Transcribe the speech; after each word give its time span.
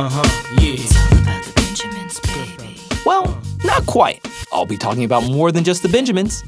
Uh 0.00 0.08
huh, 0.08 0.54
yeah. 0.58 0.76
It's 0.78 1.12
about 1.12 1.44
the 1.44 1.52
Benjamins, 1.56 2.20
baby. 2.20 2.80
Well, 3.04 3.38
not 3.64 3.84
quite. 3.84 4.26
I'll 4.50 4.64
be 4.64 4.78
talking 4.78 5.04
about 5.04 5.24
more 5.24 5.52
than 5.52 5.62
just 5.62 5.82
the 5.82 5.90
Benjamins. 5.90 6.42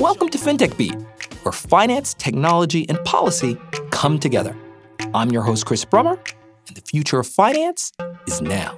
Welcome 0.00 0.28
to 0.30 0.38
FinTech 0.38 0.76
Beat, 0.76 0.96
where 1.44 1.52
finance, 1.52 2.14
technology, 2.14 2.84
and 2.88 2.98
policy 3.04 3.56
come 3.92 4.18
together. 4.18 4.56
I'm 5.14 5.30
your 5.30 5.42
host, 5.42 5.66
Chris 5.66 5.84
Brummer, 5.84 6.18
and 6.66 6.76
the 6.76 6.80
future 6.80 7.20
of 7.20 7.28
finance 7.28 7.92
is 8.26 8.40
now. 8.40 8.74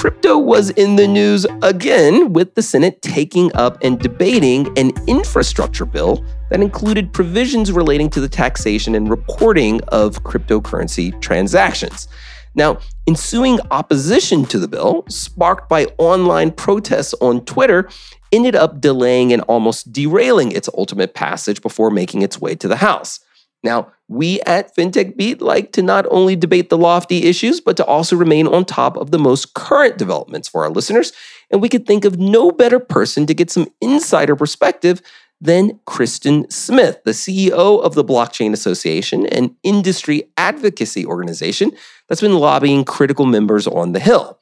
Crypto 0.00 0.38
was 0.38 0.70
in 0.70 0.96
the 0.96 1.06
news 1.06 1.46
again 1.60 2.32
with 2.32 2.54
the 2.54 2.62
Senate 2.62 3.02
taking 3.02 3.54
up 3.54 3.76
and 3.84 4.00
debating 4.00 4.66
an 4.78 4.90
infrastructure 5.06 5.84
bill 5.84 6.24
that 6.48 6.62
included 6.62 7.12
provisions 7.12 7.70
relating 7.70 8.08
to 8.08 8.18
the 8.18 8.28
taxation 8.28 8.94
and 8.94 9.10
reporting 9.10 9.78
of 9.88 10.24
cryptocurrency 10.24 11.20
transactions. 11.20 12.08
Now, 12.54 12.78
ensuing 13.06 13.60
opposition 13.70 14.46
to 14.46 14.58
the 14.58 14.68
bill, 14.68 15.04
sparked 15.10 15.68
by 15.68 15.84
online 15.98 16.52
protests 16.52 17.12
on 17.20 17.44
Twitter, 17.44 17.90
ended 18.32 18.56
up 18.56 18.80
delaying 18.80 19.34
and 19.34 19.42
almost 19.42 19.92
derailing 19.92 20.52
its 20.52 20.70
ultimate 20.78 21.12
passage 21.12 21.60
before 21.60 21.90
making 21.90 22.22
its 22.22 22.40
way 22.40 22.54
to 22.54 22.68
the 22.68 22.76
House. 22.76 23.20
Now, 23.62 23.92
we 24.08 24.40
at 24.42 24.74
FinTech 24.74 25.16
Beat 25.16 25.40
like 25.40 25.72
to 25.72 25.82
not 25.82 26.06
only 26.10 26.34
debate 26.34 26.70
the 26.70 26.78
lofty 26.78 27.24
issues, 27.24 27.60
but 27.60 27.76
to 27.76 27.84
also 27.84 28.16
remain 28.16 28.46
on 28.46 28.64
top 28.64 28.96
of 28.96 29.10
the 29.10 29.18
most 29.18 29.54
current 29.54 29.98
developments 29.98 30.48
for 30.48 30.64
our 30.64 30.70
listeners. 30.70 31.12
And 31.50 31.60
we 31.60 31.68
could 31.68 31.86
think 31.86 32.04
of 32.04 32.18
no 32.18 32.50
better 32.50 32.80
person 32.80 33.26
to 33.26 33.34
get 33.34 33.50
some 33.50 33.68
insider 33.80 34.34
perspective 34.34 35.02
than 35.40 35.78
Kristin 35.86 36.50
Smith, 36.52 37.02
the 37.04 37.12
CEO 37.12 37.82
of 37.82 37.94
the 37.94 38.04
Blockchain 38.04 38.52
Association, 38.52 39.26
an 39.26 39.56
industry 39.62 40.24
advocacy 40.36 41.06
organization 41.06 41.72
that's 42.08 42.20
been 42.20 42.34
lobbying 42.34 42.84
critical 42.84 43.26
members 43.26 43.66
on 43.66 43.92
the 43.92 44.00
Hill. 44.00 44.39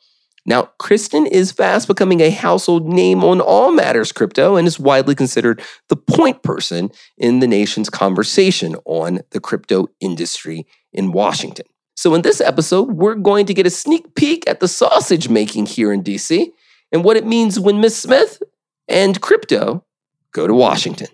Now, 0.48 0.70
Kristin 0.80 1.26
is 1.26 1.52
fast 1.52 1.88
becoming 1.88 2.22
a 2.22 2.30
household 2.30 2.88
name 2.88 3.22
on 3.22 3.38
all 3.38 3.70
matters 3.70 4.12
crypto 4.12 4.56
and 4.56 4.66
is 4.66 4.80
widely 4.80 5.14
considered 5.14 5.62
the 5.90 5.96
point 5.96 6.42
person 6.42 6.90
in 7.18 7.40
the 7.40 7.46
nation's 7.46 7.90
conversation 7.90 8.74
on 8.86 9.20
the 9.32 9.40
crypto 9.40 9.88
industry 10.00 10.66
in 10.90 11.12
Washington. 11.12 11.66
So, 11.96 12.14
in 12.14 12.22
this 12.22 12.40
episode, 12.40 12.92
we're 12.92 13.14
going 13.14 13.44
to 13.44 13.52
get 13.52 13.66
a 13.66 13.70
sneak 13.70 14.14
peek 14.14 14.48
at 14.48 14.60
the 14.60 14.68
sausage 14.68 15.28
making 15.28 15.66
here 15.66 15.92
in 15.92 16.02
DC 16.02 16.46
and 16.92 17.04
what 17.04 17.18
it 17.18 17.26
means 17.26 17.60
when 17.60 17.82
Miss 17.82 17.98
Smith 17.98 18.42
and 18.88 19.20
crypto 19.20 19.84
go 20.32 20.46
to 20.46 20.54
Washington. 20.54 21.08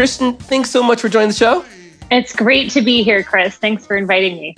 Kristin, 0.00 0.38
thanks 0.38 0.70
so 0.70 0.82
much 0.82 1.02
for 1.02 1.10
joining 1.10 1.28
the 1.28 1.34
show. 1.34 1.62
It's 2.10 2.34
great 2.34 2.70
to 2.70 2.80
be 2.80 3.02
here, 3.02 3.22
Chris. 3.22 3.56
Thanks 3.56 3.86
for 3.86 3.98
inviting 3.98 4.36
me. 4.36 4.56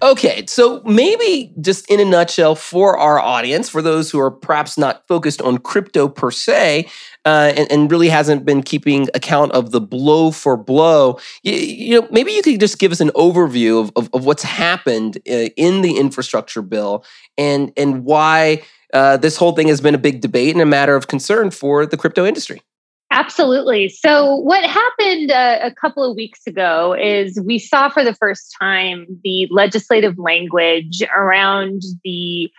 Okay, 0.00 0.46
so 0.46 0.80
maybe 0.86 1.52
just 1.60 1.90
in 1.90 2.00
a 2.00 2.06
nutshell 2.06 2.54
for 2.54 2.96
our 2.96 3.20
audience, 3.20 3.68
for 3.68 3.82
those 3.82 4.10
who 4.10 4.18
are 4.18 4.30
perhaps 4.30 4.78
not 4.78 5.06
focused 5.06 5.42
on 5.42 5.58
crypto 5.58 6.08
per 6.08 6.30
se, 6.30 6.88
uh, 7.26 7.52
and, 7.54 7.70
and, 7.70 7.92
really 7.92 8.08
hasn't 8.08 8.46
been 8.46 8.62
keeping 8.62 9.08
account 9.12 9.52
of 9.52 9.72
the 9.72 9.80
blow 9.82 10.30
for 10.30 10.56
blow, 10.56 11.18
you, 11.42 11.52
you 11.52 12.00
know, 12.00 12.08
maybe 12.10 12.32
you 12.32 12.40
could 12.40 12.58
just 12.58 12.78
give 12.78 12.90
us 12.90 13.00
an 13.02 13.10
overview 13.10 13.82
of, 13.82 13.92
of, 13.94 14.08
of 14.14 14.24
what's 14.24 14.42
happened 14.42 15.18
uh, 15.28 15.50
in 15.58 15.82
the 15.82 15.98
infrastructure 15.98 16.62
bill 16.62 17.04
and 17.36 17.72
and 17.76 18.06
why 18.06 18.62
uh, 18.94 19.18
this 19.18 19.36
whole 19.36 19.52
thing 19.52 19.68
has 19.68 19.82
been 19.82 19.94
a 19.94 19.98
big 19.98 20.22
debate 20.22 20.54
and 20.54 20.62
a 20.62 20.66
matter 20.66 20.96
of 20.96 21.08
concern 21.08 21.50
for 21.50 21.84
the 21.84 21.98
crypto 21.98 22.24
industry. 22.24 22.62
Absolutely. 23.10 23.88
So, 23.88 24.36
what 24.36 24.64
happened 24.64 25.30
uh, 25.30 25.60
a 25.62 25.72
couple 25.72 26.08
of 26.08 26.14
weeks 26.14 26.40
ago 26.46 26.94
is 26.94 27.40
we 27.40 27.58
saw 27.58 27.88
for 27.88 28.04
the 28.04 28.14
first 28.14 28.54
time 28.60 29.06
the 29.24 29.48
legislative 29.50 30.18
language 30.18 31.02
around 31.16 31.82
the 32.04 32.50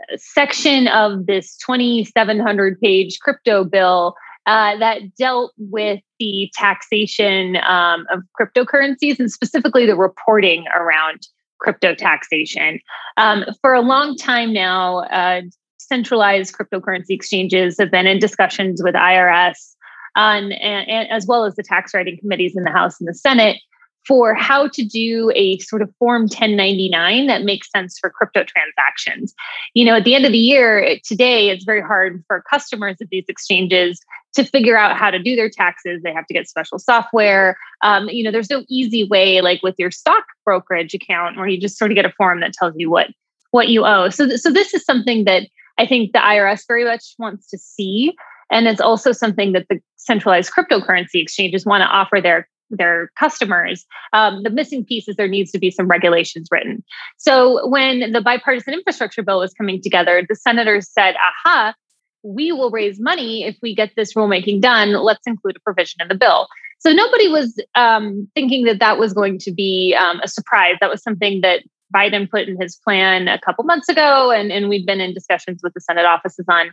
uh, 0.00 0.16
section 0.16 0.86
of 0.88 1.26
this 1.26 1.56
2,700 1.56 2.80
page 2.80 3.18
crypto 3.20 3.64
bill 3.64 4.14
uh, 4.46 4.76
that 4.78 5.14
dealt 5.16 5.52
with 5.58 6.00
the 6.20 6.50
taxation 6.54 7.56
um, 7.66 8.06
of 8.08 8.20
cryptocurrencies 8.40 9.18
and 9.18 9.32
specifically 9.32 9.86
the 9.86 9.96
reporting 9.96 10.66
around 10.68 11.26
crypto 11.58 11.96
taxation. 11.96 12.78
Um, 13.16 13.44
for 13.60 13.74
a 13.74 13.80
long 13.80 14.16
time 14.16 14.52
now, 14.52 14.98
uh, 15.00 15.42
centralized 15.78 16.54
cryptocurrency 16.54 17.10
exchanges 17.10 17.76
have 17.78 17.90
been 17.90 18.06
in 18.06 18.18
discussions 18.18 18.82
with 18.82 18.94
IRS 18.94 19.75
and, 20.16 20.52
and, 20.54 21.10
as 21.10 21.26
well 21.26 21.44
as 21.44 21.54
the 21.56 21.62
tax 21.62 21.94
writing 21.94 22.18
committees 22.18 22.56
in 22.56 22.64
the 22.64 22.70
House 22.70 23.00
and 23.00 23.08
the 23.08 23.14
Senate 23.14 23.58
for 24.06 24.34
how 24.34 24.68
to 24.68 24.84
do 24.84 25.32
a 25.34 25.58
sort 25.58 25.82
of 25.82 25.92
form 25.98 26.22
1099 26.22 27.26
that 27.26 27.42
makes 27.42 27.70
sense 27.70 27.98
for 27.98 28.08
crypto 28.08 28.44
transactions. 28.44 29.34
You 29.74 29.84
know, 29.84 29.96
at 29.96 30.04
the 30.04 30.14
end 30.14 30.24
of 30.24 30.32
the 30.32 30.38
year, 30.38 30.98
today 31.04 31.50
it's 31.50 31.64
very 31.64 31.82
hard 31.82 32.22
for 32.28 32.42
customers 32.48 32.96
of 33.00 33.08
these 33.10 33.24
exchanges 33.28 34.00
to 34.34 34.44
figure 34.44 34.78
out 34.78 34.96
how 34.96 35.10
to 35.10 35.18
do 35.18 35.34
their 35.34 35.50
taxes. 35.50 36.02
They 36.02 36.12
have 36.12 36.26
to 36.26 36.34
get 36.34 36.48
special 36.48 36.78
software. 36.78 37.56
Um, 37.82 38.08
you 38.08 38.22
know, 38.22 38.30
there's 38.30 38.50
no 38.50 38.64
easy 38.68 39.04
way 39.04 39.40
like 39.40 39.62
with 39.62 39.74
your 39.78 39.90
stock 39.90 40.24
brokerage 40.44 40.94
account 40.94 41.36
where 41.36 41.48
you 41.48 41.60
just 41.60 41.78
sort 41.78 41.90
of 41.90 41.96
get 41.96 42.04
a 42.04 42.12
form 42.12 42.40
that 42.40 42.52
tells 42.52 42.74
you 42.76 42.90
what 42.90 43.08
what 43.50 43.68
you 43.68 43.84
owe. 43.84 44.10
So, 44.10 44.26
th- 44.26 44.40
so 44.40 44.50
this 44.50 44.74
is 44.74 44.84
something 44.84 45.24
that 45.24 45.48
I 45.78 45.86
think 45.86 46.12
the 46.12 46.18
IRS 46.18 46.64
very 46.68 46.84
much 46.84 47.14
wants 47.18 47.48
to 47.48 47.58
see. 47.58 48.14
And 48.50 48.66
it's 48.66 48.80
also 48.80 49.12
something 49.12 49.52
that 49.52 49.66
the 49.68 49.80
centralized 49.96 50.52
cryptocurrency 50.52 51.20
exchanges 51.20 51.66
want 51.66 51.82
to 51.82 51.86
offer 51.86 52.20
their 52.20 52.48
their 52.68 53.12
customers. 53.16 53.86
Um, 54.12 54.42
the 54.42 54.50
missing 54.50 54.84
piece 54.84 55.06
is 55.06 55.14
there 55.14 55.28
needs 55.28 55.52
to 55.52 55.58
be 55.58 55.70
some 55.70 55.86
regulations 55.86 56.48
written. 56.50 56.82
So 57.16 57.68
when 57.68 58.10
the 58.12 58.20
bipartisan 58.20 58.74
infrastructure 58.74 59.22
bill 59.22 59.38
was 59.38 59.54
coming 59.54 59.80
together, 59.80 60.24
the 60.28 60.34
senators 60.34 60.90
said, 60.90 61.14
"Aha." 61.16 61.74
We 62.24 62.50
will 62.50 62.72
raise 62.72 62.98
money 62.98 63.44
if 63.44 63.56
we 63.62 63.72
get 63.72 63.92
this 63.94 64.14
rulemaking 64.14 64.60
done. 64.60 64.94
Let's 64.94 65.24
include 65.28 65.56
a 65.56 65.60
provision 65.60 66.02
in 66.02 66.08
the 66.08 66.16
bill. 66.16 66.48
So 66.80 66.92
nobody 66.92 67.28
was 67.28 67.60
um, 67.76 68.28
thinking 68.34 68.64
that 68.64 68.80
that 68.80 68.98
was 68.98 69.12
going 69.12 69.38
to 69.40 69.52
be 69.52 69.96
um, 69.98 70.20
a 70.20 70.28
surprise. 70.28 70.74
That 70.80 70.90
was 70.90 71.02
something 71.02 71.40
that 71.42 71.62
Biden 71.94 72.30
put 72.30 72.48
in 72.48 72.60
his 72.60 72.76
plan 72.76 73.28
a 73.28 73.40
couple 73.40 73.64
months 73.64 73.88
ago, 73.88 74.30
and, 74.30 74.50
and 74.50 74.68
we've 74.68 74.86
been 74.86 75.00
in 75.00 75.14
discussions 75.14 75.60
with 75.62 75.74
the 75.74 75.80
Senate 75.80 76.04
offices 76.04 76.46
on. 76.48 76.70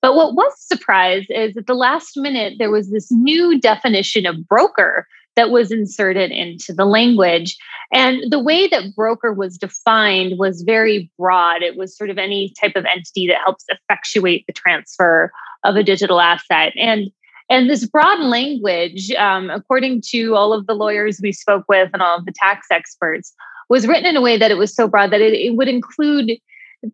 But 0.00 0.14
what 0.14 0.34
was 0.34 0.52
surprise 0.56 1.26
is 1.28 1.56
at 1.56 1.66
the 1.66 1.74
last 1.74 2.16
minute, 2.16 2.54
there 2.58 2.70
was 2.70 2.90
this 2.90 3.10
new 3.10 3.60
definition 3.60 4.26
of 4.26 4.46
broker 4.48 5.06
that 5.36 5.50
was 5.50 5.70
inserted 5.72 6.30
into 6.30 6.72
the 6.72 6.84
language. 6.84 7.56
And 7.92 8.30
the 8.30 8.38
way 8.38 8.68
that 8.68 8.94
broker 8.94 9.32
was 9.32 9.56
defined 9.56 10.38
was 10.38 10.62
very 10.62 11.10
broad. 11.18 11.62
It 11.62 11.76
was 11.76 11.96
sort 11.96 12.10
of 12.10 12.18
any 12.18 12.52
type 12.60 12.76
of 12.76 12.84
entity 12.84 13.26
that 13.28 13.40
helps 13.44 13.64
effectuate 13.68 14.44
the 14.46 14.52
transfer 14.52 15.32
of 15.64 15.76
a 15.76 15.82
digital 15.82 16.20
asset. 16.20 16.72
And 16.76 17.10
and 17.50 17.68
this 17.68 17.84
broad 17.84 18.20
language, 18.20 19.10
um, 19.12 19.50
according 19.50 20.02
to 20.06 20.34
all 20.34 20.54
of 20.54 20.66
the 20.66 20.74
lawyers 20.74 21.20
we 21.22 21.32
spoke 21.32 21.64
with 21.68 21.90
and 21.92 22.00
all 22.00 22.16
of 22.16 22.24
the 22.24 22.32
tax 22.32 22.68
experts, 22.70 23.34
was 23.72 23.86
written 23.86 24.04
in 24.04 24.16
a 24.16 24.20
way 24.20 24.36
that 24.36 24.50
it 24.50 24.58
was 24.58 24.74
so 24.74 24.86
broad 24.86 25.10
that 25.12 25.22
it, 25.22 25.32
it 25.32 25.56
would 25.56 25.66
include 25.66 26.32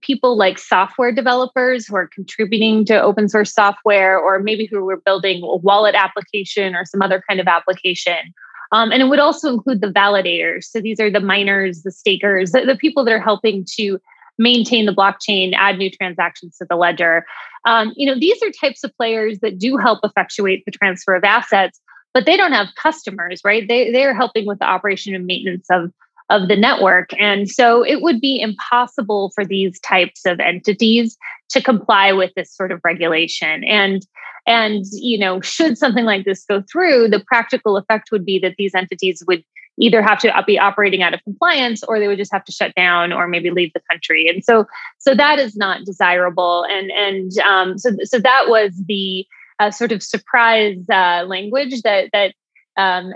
people 0.00 0.36
like 0.36 0.60
software 0.60 1.10
developers 1.10 1.88
who 1.88 1.96
are 1.96 2.06
contributing 2.06 2.84
to 2.84 3.02
open 3.02 3.28
source 3.28 3.52
software, 3.52 4.16
or 4.16 4.38
maybe 4.38 4.64
who 4.64 4.84
were 4.84 4.98
building 4.98 5.42
a 5.42 5.56
wallet 5.56 5.96
application 5.96 6.76
or 6.76 6.84
some 6.84 7.02
other 7.02 7.20
kind 7.28 7.40
of 7.40 7.48
application. 7.48 8.32
Um, 8.70 8.92
and 8.92 9.02
it 9.02 9.06
would 9.06 9.18
also 9.18 9.52
include 9.52 9.80
the 9.80 9.88
validators. 9.88 10.66
So 10.66 10.80
these 10.80 11.00
are 11.00 11.10
the 11.10 11.18
miners, 11.18 11.82
the 11.82 11.90
stakers, 11.90 12.52
the, 12.52 12.64
the, 12.64 12.76
people 12.76 13.04
that 13.04 13.12
are 13.12 13.20
helping 13.20 13.66
to 13.76 13.98
maintain 14.38 14.86
the 14.86 14.94
blockchain, 14.94 15.54
add 15.56 15.78
new 15.78 15.90
transactions 15.90 16.58
to 16.58 16.66
the 16.70 16.76
ledger. 16.76 17.26
Um, 17.64 17.92
you 17.96 18.06
know, 18.06 18.16
these 18.16 18.40
are 18.40 18.50
types 18.50 18.84
of 18.84 18.96
players 18.96 19.40
that 19.40 19.58
do 19.58 19.78
help 19.78 19.98
effectuate 20.04 20.62
the 20.64 20.70
transfer 20.70 21.16
of 21.16 21.24
assets, 21.24 21.80
but 22.14 22.24
they 22.24 22.36
don't 22.36 22.52
have 22.52 22.68
customers, 22.76 23.40
right? 23.44 23.66
They 23.66 23.90
they 23.90 24.04
are 24.04 24.14
helping 24.14 24.46
with 24.46 24.60
the 24.60 24.66
operation 24.66 25.12
and 25.12 25.26
maintenance 25.26 25.66
of 25.70 25.90
of 26.30 26.48
the 26.48 26.56
network. 26.56 27.10
And 27.18 27.48
so 27.48 27.84
it 27.84 28.02
would 28.02 28.20
be 28.20 28.40
impossible 28.40 29.30
for 29.34 29.44
these 29.44 29.80
types 29.80 30.26
of 30.26 30.40
entities 30.40 31.16
to 31.50 31.62
comply 31.62 32.12
with 32.12 32.32
this 32.34 32.54
sort 32.54 32.72
of 32.72 32.80
regulation. 32.84 33.64
And 33.64 34.06
and 34.46 34.84
you 34.92 35.18
know, 35.18 35.40
should 35.40 35.76
something 35.76 36.04
like 36.04 36.24
this 36.24 36.44
go 36.44 36.62
through, 36.70 37.08
the 37.08 37.20
practical 37.20 37.76
effect 37.76 38.10
would 38.10 38.24
be 38.24 38.38
that 38.38 38.54
these 38.56 38.74
entities 38.74 39.22
would 39.26 39.44
either 39.80 40.02
have 40.02 40.18
to 40.18 40.32
be 40.46 40.58
operating 40.58 41.02
out 41.02 41.14
of 41.14 41.22
compliance 41.22 41.82
or 41.84 41.98
they 41.98 42.08
would 42.08 42.18
just 42.18 42.32
have 42.32 42.44
to 42.44 42.52
shut 42.52 42.74
down 42.74 43.12
or 43.12 43.28
maybe 43.28 43.50
leave 43.50 43.72
the 43.74 43.82
country 43.90 44.26
and 44.28 44.44
so 44.44 44.66
so 44.98 45.14
that 45.14 45.38
is 45.38 45.56
not 45.56 45.84
desirable 45.84 46.64
and 46.64 46.90
and 46.90 47.38
um, 47.38 47.78
so 47.78 47.90
so 48.02 48.18
that 48.18 48.48
was 48.48 48.72
the 48.88 49.24
uh, 49.60 49.70
sort 49.70 49.92
of 49.92 50.02
surprise 50.02 50.84
uh, 50.90 51.24
language 51.26 51.82
that 51.82 52.10
that 52.12 52.34
um, 52.78 53.12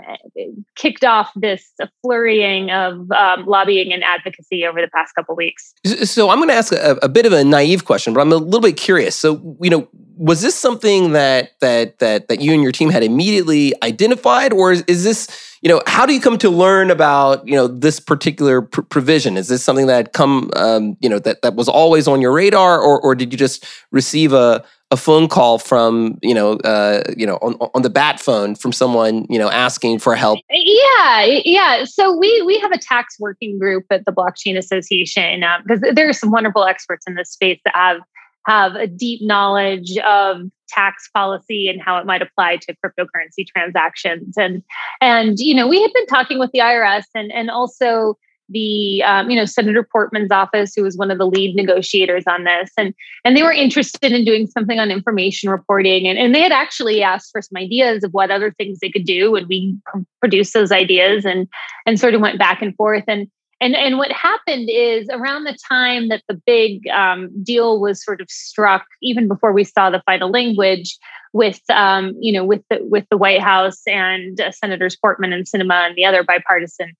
kicked 0.75 1.05
off 1.05 1.31
this 1.35 1.71
flurrying 2.01 2.69
of 2.69 3.09
um, 3.11 3.45
lobbying 3.45 3.93
and 3.93 4.03
advocacy 4.03 4.65
over 4.65 4.81
the 4.81 4.89
past 4.89 5.15
couple 5.15 5.35
weeks. 5.35 5.73
So 6.03 6.29
I'm 6.29 6.37
going 6.37 6.49
to 6.49 6.53
ask 6.53 6.73
a, 6.73 6.99
a, 7.01 7.07
bit 7.07 7.25
of 7.25 7.31
a 7.31 7.45
naive 7.45 7.85
question, 7.85 8.13
but 8.13 8.19
I'm 8.19 8.33
a 8.33 8.35
little 8.35 8.59
bit 8.59 8.75
curious. 8.75 9.15
So 9.15 9.57
you 9.61 9.69
know, 9.69 9.87
was 10.17 10.41
this 10.41 10.53
something 10.53 11.13
that 11.13 11.51
that 11.61 11.99
that 11.99 12.27
that 12.27 12.41
you 12.41 12.53
and 12.53 12.61
your 12.61 12.73
team 12.73 12.89
had 12.89 13.03
immediately 13.03 13.73
identified, 13.81 14.51
or 14.51 14.73
is, 14.73 14.83
is 14.87 15.05
this 15.05 15.27
you 15.61 15.69
know 15.69 15.81
how 15.87 16.05
do 16.05 16.13
you 16.13 16.19
come 16.19 16.37
to 16.39 16.49
learn 16.49 16.91
about 16.91 17.47
you 17.47 17.55
know 17.55 17.67
this 17.67 18.01
particular 18.01 18.61
pr- 18.61 18.81
provision? 18.81 19.37
Is 19.37 19.47
this 19.47 19.63
something 19.63 19.87
that 19.87 20.11
come 20.11 20.51
um, 20.57 20.97
you 20.99 21.07
know 21.07 21.19
that 21.19 21.41
that 21.41 21.55
was 21.55 21.69
always 21.69 22.05
on 22.05 22.19
your 22.19 22.33
radar, 22.33 22.81
or 22.81 22.99
or 22.99 23.15
did 23.15 23.31
you 23.31 23.37
just 23.37 23.65
receive 23.91 24.33
a 24.33 24.65
a 24.93 24.97
phone 24.97 25.27
call 25.27 25.57
from 25.57 26.19
you 26.21 26.35
know 26.35 26.53
uh, 26.59 27.01
you 27.17 27.25
know 27.25 27.37
on, 27.41 27.55
on 27.73 27.81
the 27.81 27.89
bat 27.89 28.19
phone 28.19 28.53
from 28.53 28.71
someone 28.71 29.25
you 29.27 29.39
know 29.39 29.49
asking 29.49 29.97
for 29.97 30.15
help. 30.15 30.39
Yeah 30.51 31.25
yeah. 31.43 31.83
So 31.83 32.15
we 32.15 32.41
we 32.43 32.59
have 32.59 32.71
a 32.71 32.77
tax 32.77 33.19
working 33.19 33.57
group 33.57 33.85
at 33.89 34.05
the 34.05 34.11
blockchain 34.11 34.55
association 34.55 35.43
because 35.65 35.83
um, 35.83 35.95
there 35.95 36.07
are 36.07 36.13
some 36.13 36.29
wonderful 36.31 36.63
experts 36.63 37.05
in 37.07 37.15
this 37.15 37.31
space 37.31 37.59
that 37.65 37.75
have 37.75 38.01
have 38.45 38.75
a 38.75 38.87
deep 38.87 39.21
knowledge 39.23 39.97
of 39.99 40.41
tax 40.67 41.09
policy 41.13 41.69
and 41.69 41.81
how 41.81 41.97
it 41.97 42.05
might 42.05 42.21
apply 42.21 42.57
to 42.57 42.75
cryptocurrency 42.85 43.47
transactions. 43.47 44.37
And 44.37 44.61
and 45.01 45.39
you 45.39 45.55
know 45.55 45.67
we 45.67 45.81
had 45.81 45.91
been 45.91 46.05
talking 46.05 46.37
with 46.37 46.51
the 46.51 46.59
irs 46.59 47.05
and 47.15 47.31
and 47.31 47.49
also 47.49 48.15
the 48.53 49.03
um, 49.03 49.29
you 49.29 49.35
know 49.35 49.45
Senator 49.45 49.83
Portman's 49.83 50.31
office, 50.31 50.73
who 50.75 50.83
was 50.83 50.95
one 50.95 51.11
of 51.11 51.17
the 51.17 51.27
lead 51.27 51.55
negotiators 51.55 52.23
on 52.27 52.43
this, 52.43 52.69
and 52.77 52.93
and 53.25 53.35
they 53.35 53.43
were 53.43 53.51
interested 53.51 54.11
in 54.11 54.23
doing 54.23 54.47
something 54.47 54.79
on 54.79 54.91
information 54.91 55.49
reporting, 55.49 56.07
and, 56.07 56.17
and 56.17 56.33
they 56.33 56.41
had 56.41 56.51
actually 56.51 57.03
asked 57.03 57.31
for 57.31 57.41
some 57.41 57.57
ideas 57.57 58.03
of 58.03 58.11
what 58.11 58.31
other 58.31 58.51
things 58.51 58.79
they 58.79 58.89
could 58.89 59.05
do, 59.05 59.35
and 59.35 59.47
we 59.47 59.75
produced 60.21 60.53
those 60.53 60.71
ideas 60.71 61.25
and 61.25 61.47
and 61.85 61.99
sort 61.99 62.13
of 62.13 62.21
went 62.21 62.39
back 62.39 62.61
and 62.61 62.75
forth, 62.75 63.03
and 63.07 63.27
and 63.59 63.75
and 63.75 63.97
what 63.97 64.11
happened 64.11 64.69
is 64.71 65.07
around 65.09 65.45
the 65.45 65.57
time 65.69 66.09
that 66.09 66.21
the 66.27 66.39
big 66.45 66.87
um, 66.89 67.29
deal 67.43 67.79
was 67.79 68.03
sort 68.03 68.21
of 68.21 68.29
struck, 68.29 68.85
even 69.01 69.27
before 69.27 69.53
we 69.53 69.63
saw 69.63 69.89
the 69.89 70.03
final 70.05 70.29
language 70.29 70.97
with 71.31 71.61
um, 71.69 72.13
you 72.19 72.31
know 72.31 72.43
with 72.43 72.61
the 72.69 72.79
with 72.81 73.05
the 73.09 73.17
White 73.17 73.41
House 73.41 73.81
and 73.87 74.39
uh, 74.39 74.51
Senators 74.51 74.95
Portman 74.95 75.33
and 75.33 75.45
Sinema 75.45 75.87
and 75.87 75.95
the 75.95 76.05
other 76.05 76.23
bipartisan 76.23 76.93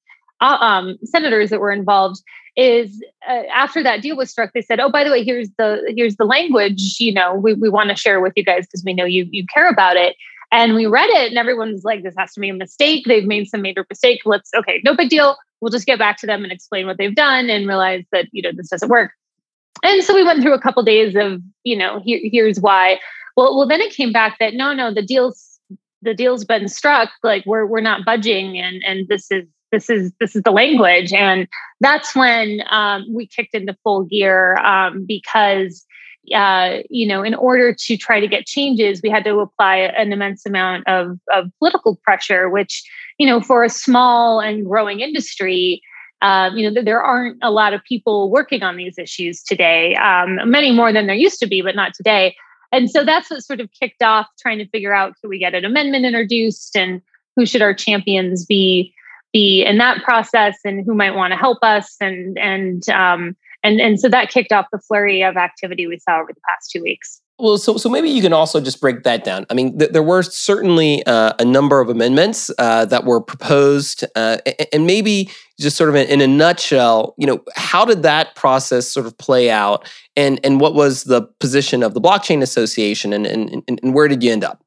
um, 0.47 0.97
senators 1.03 1.49
that 1.49 1.59
were 1.59 1.71
involved 1.71 2.21
is 2.55 3.03
uh, 3.27 3.43
after 3.53 3.81
that 3.81 4.01
deal 4.01 4.15
was 4.15 4.29
struck 4.29 4.51
they 4.53 4.61
said 4.61 4.79
oh 4.79 4.89
by 4.89 5.03
the 5.03 5.09
way 5.09 5.23
here's 5.23 5.49
the 5.57 5.91
here's 5.97 6.17
the 6.17 6.25
language 6.25 6.97
you 6.99 7.11
know 7.11 7.33
we, 7.33 7.53
we 7.53 7.67
want 7.67 7.89
to 7.89 7.95
share 7.95 8.21
with 8.21 8.33
you 8.35 8.43
guys 8.43 8.67
because 8.67 8.83
we 8.85 8.93
know 8.93 9.05
you 9.05 9.27
you 9.31 9.45
care 9.45 9.69
about 9.69 9.97
it. 9.97 10.15
And 10.51 10.75
we 10.75 10.85
read 10.85 11.09
it 11.09 11.29
and 11.29 11.37
everyone 11.39 11.71
was 11.71 11.83
like 11.83 12.03
this 12.03 12.13
has 12.15 12.33
to 12.33 12.39
be 12.39 12.49
a 12.49 12.53
mistake. 12.53 13.05
They've 13.07 13.25
made 13.25 13.47
some 13.47 13.63
major 13.63 13.85
mistake. 13.89 14.21
Let's 14.25 14.51
okay 14.53 14.81
no 14.83 14.95
big 14.95 15.09
deal. 15.09 15.35
We'll 15.61 15.71
just 15.71 15.87
get 15.87 15.97
back 15.97 16.17
to 16.17 16.27
them 16.27 16.43
and 16.43 16.51
explain 16.51 16.85
what 16.85 16.97
they've 16.97 17.15
done 17.15 17.49
and 17.49 17.67
realize 17.67 18.05
that 18.11 18.27
you 18.31 18.43
know 18.43 18.51
this 18.55 18.69
doesn't 18.69 18.89
work. 18.89 19.11
And 19.83 20.03
so 20.03 20.13
we 20.13 20.23
went 20.23 20.43
through 20.43 20.53
a 20.53 20.61
couple 20.61 20.83
days 20.83 21.15
of 21.15 21.41
you 21.63 21.75
know 21.75 22.01
here, 22.05 22.19
here's 22.21 22.59
why. 22.59 22.99
Well 23.35 23.57
well 23.57 23.67
then 23.67 23.81
it 23.81 23.93
came 23.93 24.11
back 24.11 24.37
that 24.39 24.53
no 24.53 24.73
no 24.73 24.93
the 24.93 25.01
deal's 25.01 25.59
the 26.03 26.13
deal's 26.13 26.45
been 26.45 26.67
struck. 26.67 27.09
Like 27.23 27.45
we're 27.47 27.65
we're 27.65 27.81
not 27.81 28.05
budging 28.05 28.59
and 28.59 28.83
and 28.85 29.07
this 29.07 29.31
is 29.31 29.47
this 29.73 29.89
is 29.89 30.13
this 30.19 30.35
is 30.35 30.43
the 30.43 30.51
language. 30.51 31.11
And 31.11 31.47
that's 31.81 32.15
when 32.15 32.61
um, 32.69 33.05
we 33.09 33.27
kicked 33.27 33.55
into 33.55 33.75
full 33.83 34.03
gear 34.03 34.55
um, 34.57 35.03
because 35.05 35.85
uh, 36.33 36.77
you 36.89 37.05
know 37.05 37.23
in 37.23 37.35
order 37.35 37.73
to 37.73 37.97
try 37.97 38.21
to 38.21 38.27
get 38.27 38.45
changes 38.45 39.01
we 39.03 39.09
had 39.09 39.25
to 39.25 39.39
apply 39.39 39.75
an 39.75 40.13
immense 40.13 40.45
amount 40.45 40.87
of, 40.87 41.19
of 41.33 41.51
political 41.59 41.97
pressure 41.97 42.49
which 42.49 42.81
you 43.17 43.27
know 43.27 43.41
for 43.41 43.65
a 43.65 43.69
small 43.69 44.39
and 44.39 44.65
growing 44.65 45.01
industry 45.01 45.81
um, 46.21 46.55
you 46.55 46.71
know 46.71 46.81
there 46.81 47.03
aren't 47.03 47.37
a 47.41 47.51
lot 47.51 47.73
of 47.73 47.83
people 47.83 48.31
working 48.31 48.63
on 48.63 48.77
these 48.77 48.97
issues 48.97 49.43
today 49.43 49.95
um, 49.95 50.39
many 50.49 50.71
more 50.71 50.93
than 50.93 51.07
there 51.07 51.15
used 51.15 51.39
to 51.39 51.47
be 51.47 51.61
but 51.61 51.75
not 51.75 51.93
today. 51.93 52.35
And 52.71 52.89
so 52.89 53.03
that's 53.03 53.29
what 53.29 53.43
sort 53.43 53.59
of 53.59 53.69
kicked 53.79 54.01
off 54.01 54.27
trying 54.39 54.57
to 54.57 54.67
figure 54.69 54.95
out 54.95 55.13
can 55.21 55.29
we 55.29 55.37
get 55.37 55.53
an 55.53 55.63
amendment 55.63 56.05
introduced 56.05 56.75
and 56.75 57.01
who 57.35 57.45
should 57.45 57.61
our 57.61 57.73
champions 57.73 58.45
be 58.45 58.92
be 59.33 59.65
in 59.65 59.79
that 59.79 60.03
process 60.03 60.57
and 60.63 60.85
who 60.85 60.93
might 60.93 61.15
want 61.15 61.31
to 61.31 61.37
help 61.37 61.57
us 61.63 61.95
and 61.99 62.37
and 62.37 62.87
um, 62.89 63.35
and 63.63 63.81
and 63.81 63.99
so 63.99 64.07
that 64.09 64.29
kicked 64.29 64.51
off 64.53 64.67
the 64.71 64.79
flurry 64.79 65.23
of 65.23 65.35
activity 65.35 65.87
we 65.87 65.97
saw 65.97 66.19
over 66.19 66.31
the 66.31 66.41
past 66.47 66.71
two 66.71 66.81
weeks. 66.81 67.19
Well, 67.39 67.57
so 67.57 67.77
so 67.77 67.89
maybe 67.89 68.09
you 68.09 68.21
can 68.21 68.31
also 68.31 68.61
just 68.61 68.79
break 68.79 69.03
that 69.03 69.23
down. 69.23 69.47
I 69.49 69.55
mean, 69.55 69.79
th- 69.79 69.91
there 69.91 70.03
were 70.03 70.21
certainly 70.21 71.03
uh, 71.07 71.33
a 71.39 71.45
number 71.45 71.81
of 71.81 71.89
amendments 71.89 72.51
uh, 72.59 72.85
that 72.85 73.05
were 73.05 73.19
proposed, 73.19 74.05
uh, 74.15 74.37
and 74.71 74.85
maybe 74.85 75.31
just 75.59 75.75
sort 75.75 75.89
of 75.89 75.95
in, 75.95 76.07
in, 76.07 76.21
a 76.21 76.27
nutshell, 76.27 77.15
you 77.17 77.25
know, 77.25 77.43
how 77.55 77.85
did 77.85 78.03
that 78.03 78.35
process 78.35 78.87
sort 78.87 79.07
of 79.07 79.17
play 79.17 79.49
out, 79.49 79.91
and 80.15 80.39
and 80.43 80.61
what 80.61 80.75
was 80.75 81.05
the 81.05 81.23
position 81.39 81.81
of 81.81 81.95
the 81.95 82.01
blockchain 82.01 82.43
association, 82.43 83.11
and 83.11 83.25
and, 83.25 83.63
and 83.67 83.93
where 83.95 84.07
did 84.07 84.21
you 84.21 84.31
end 84.31 84.43
up? 84.43 84.63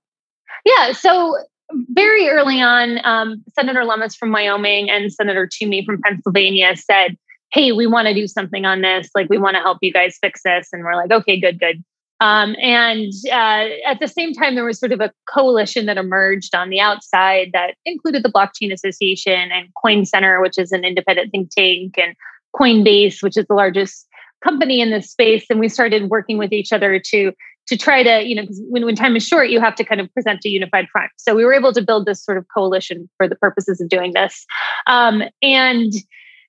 Yeah, 0.65 0.91
so 0.91 1.39
very 1.73 2.29
early 2.29 2.61
on, 2.61 2.99
um, 3.05 3.45
Senator 3.55 3.85
Lummis 3.85 4.15
from 4.15 4.33
Wyoming 4.33 4.91
and 4.91 5.13
Senator 5.13 5.49
Toomey 5.51 5.85
from 5.85 6.01
Pennsylvania 6.03 6.77
said, 6.77 7.17
Hey, 7.53 7.73
we 7.73 7.87
want 7.87 8.09
to 8.09 8.15
do 8.15 8.27
something 8.27 8.65
on 8.65 8.83
this. 8.83 9.09
Like, 9.15 9.29
we 9.29 9.39
want 9.39 9.55
to 9.57 9.63
help 9.63 9.79
you 9.81 9.93
guys 9.93 10.19
fix 10.21 10.43
this. 10.45 10.69
And 10.73 10.83
we're 10.83 10.97
like, 10.97 11.13
okay, 11.13 11.39
good, 11.39 11.61
good. 11.61 11.83
Um, 12.21 12.57
and 12.61 13.13
uh, 13.27 13.69
at 13.87 14.01
the 14.01 14.09
same 14.09 14.33
time, 14.33 14.55
there 14.55 14.65
was 14.65 14.79
sort 14.79 14.93
of 14.93 15.01
a 15.01 15.13
coalition 15.33 15.87
that 15.87 15.99
emerged 15.99 16.55
on 16.55 16.71
the 16.71 16.81
outside 16.81 17.51
that 17.53 17.75
included 17.85 18.23
the 18.23 18.33
Blockchain 18.33 18.73
Association 18.73 19.53
and 19.53 19.69
Coin 19.81 20.05
Center, 20.07 20.41
which 20.41 20.59
is 20.59 20.73
an 20.73 20.85
independent 20.85 21.31
think 21.31 21.51
tank, 21.51 21.95
and 21.99 22.17
Coinbase, 22.55 23.23
which 23.23 23.37
is 23.37 23.47
the 23.47 23.55
largest 23.55 24.07
company 24.43 24.81
in 24.81 24.91
this 24.91 25.11
space. 25.11 25.45
And 25.51 25.61
we 25.61 25.69
started 25.69 26.09
working 26.09 26.39
with 26.39 26.53
each 26.53 26.73
other 26.73 26.99
to 26.99 27.33
to 27.67 27.77
try 27.77 28.03
to, 28.03 28.25
you 28.25 28.35
know, 28.35 28.47
when, 28.69 28.85
when 28.85 28.95
time 28.95 29.17
is 29.17 29.27
short, 29.27 29.51
you 29.51 29.61
have 29.61 29.75
to 29.77 29.85
kind 29.85 30.01
of 30.01 30.13
present 30.15 30.45
a 30.45 30.49
unified 30.49 30.89
front. 30.91 31.11
So 31.17 31.35
we 31.35 31.45
were 31.45 31.53
able 31.53 31.73
to 31.73 31.83
build 31.83 32.07
this 32.07 32.25
sort 32.25 32.39
of 32.39 32.47
coalition 32.55 33.09
for 33.17 33.29
the 33.29 33.37
purposes 33.37 33.81
of 33.81 33.89
doing 33.89 34.13
this. 34.13 34.47
Um, 34.87 35.23
and 35.43 35.93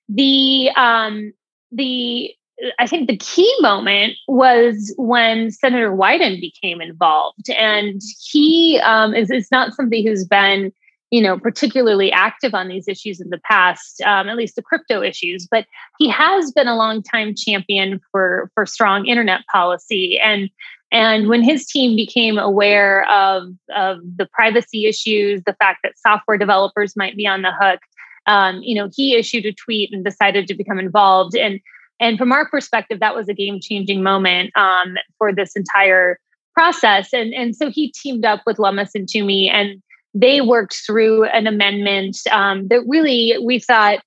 the 0.08 0.70
um, 0.76 1.32
the 1.72 2.32
I 2.78 2.86
think 2.86 3.08
the 3.08 3.16
key 3.16 3.52
moment 3.60 4.14
was 4.26 4.92
when 4.96 5.50
Senator 5.50 5.92
Wyden 5.92 6.40
became 6.40 6.80
involved, 6.80 7.48
and 7.50 8.00
he 8.20 8.80
um, 8.82 9.14
is, 9.14 9.30
is 9.30 9.48
not 9.50 9.74
somebody 9.74 10.04
who's 10.04 10.24
been 10.24 10.72
you 11.10 11.22
know 11.22 11.38
particularly 11.38 12.12
active 12.12 12.54
on 12.54 12.68
these 12.68 12.86
issues 12.86 13.20
in 13.20 13.30
the 13.30 13.40
past 13.50 14.00
um, 14.02 14.28
at 14.28 14.36
least 14.36 14.56
the 14.56 14.62
crypto 14.62 15.02
issues 15.02 15.48
but 15.50 15.64
he 15.98 16.08
has 16.08 16.52
been 16.52 16.68
a 16.68 16.76
long 16.76 17.02
time 17.02 17.34
champion 17.34 18.00
for 18.10 18.50
for 18.54 18.66
strong 18.66 19.06
internet 19.06 19.40
policy 19.50 20.18
and 20.22 20.50
and 20.90 21.28
when 21.28 21.42
his 21.42 21.66
team 21.66 21.96
became 21.96 22.38
aware 22.38 23.08
of, 23.10 23.48
of 23.74 23.98
the 24.16 24.26
privacy 24.32 24.86
issues, 24.86 25.42
the 25.44 25.54
fact 25.54 25.80
that 25.82 25.98
software 25.98 26.38
developers 26.38 26.96
might 26.96 27.16
be 27.16 27.26
on 27.26 27.42
the 27.42 27.52
hook, 27.52 27.80
um, 28.26 28.60
you 28.62 28.74
know, 28.74 28.88
he 28.94 29.14
issued 29.14 29.44
a 29.44 29.52
tweet 29.52 29.92
and 29.92 30.04
decided 30.04 30.46
to 30.46 30.54
become 30.54 30.78
involved. 30.78 31.36
And 31.36 31.60
and 32.00 32.16
from 32.16 32.30
our 32.30 32.48
perspective, 32.48 33.00
that 33.00 33.16
was 33.16 33.28
a 33.28 33.34
game 33.34 33.58
changing 33.60 34.04
moment 34.04 34.56
um, 34.56 34.96
for 35.18 35.32
this 35.32 35.56
entire 35.56 36.18
process. 36.54 37.12
And 37.12 37.34
and 37.34 37.56
so 37.56 37.70
he 37.70 37.90
teamed 37.90 38.24
up 38.24 38.42
with 38.46 38.58
Lummis 38.58 38.94
and 38.94 39.08
Toomey, 39.08 39.48
and 39.48 39.82
they 40.14 40.40
worked 40.40 40.76
through 40.86 41.24
an 41.24 41.46
amendment 41.46 42.18
um, 42.30 42.68
that 42.68 42.82
really 42.86 43.36
we 43.44 43.58
thought 43.58 43.98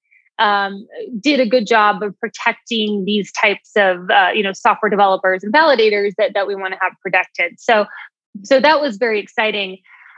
um, 0.42 0.88
did 1.20 1.40
a 1.40 1.46
good 1.46 1.68
job 1.68 2.02
of 2.02 2.20
protecting 2.20 3.06
these 3.06 3.32
types 3.32 3.72
of 3.76 4.10
uh, 4.10 4.32
you 4.34 4.42
know 4.42 4.54
software 4.54 4.90
developers 4.90 5.44
and 5.44 5.54
validators 5.54 6.14
that, 6.18 6.34
that 6.34 6.48
we 6.48 6.56
want 6.56 6.74
to 6.74 6.80
have 6.82 6.94
protected. 7.02 7.60
So 7.60 7.86
so 8.44 8.60
that 8.60 8.82
was 8.82 8.98
very 8.98 9.20
exciting. 9.20 9.78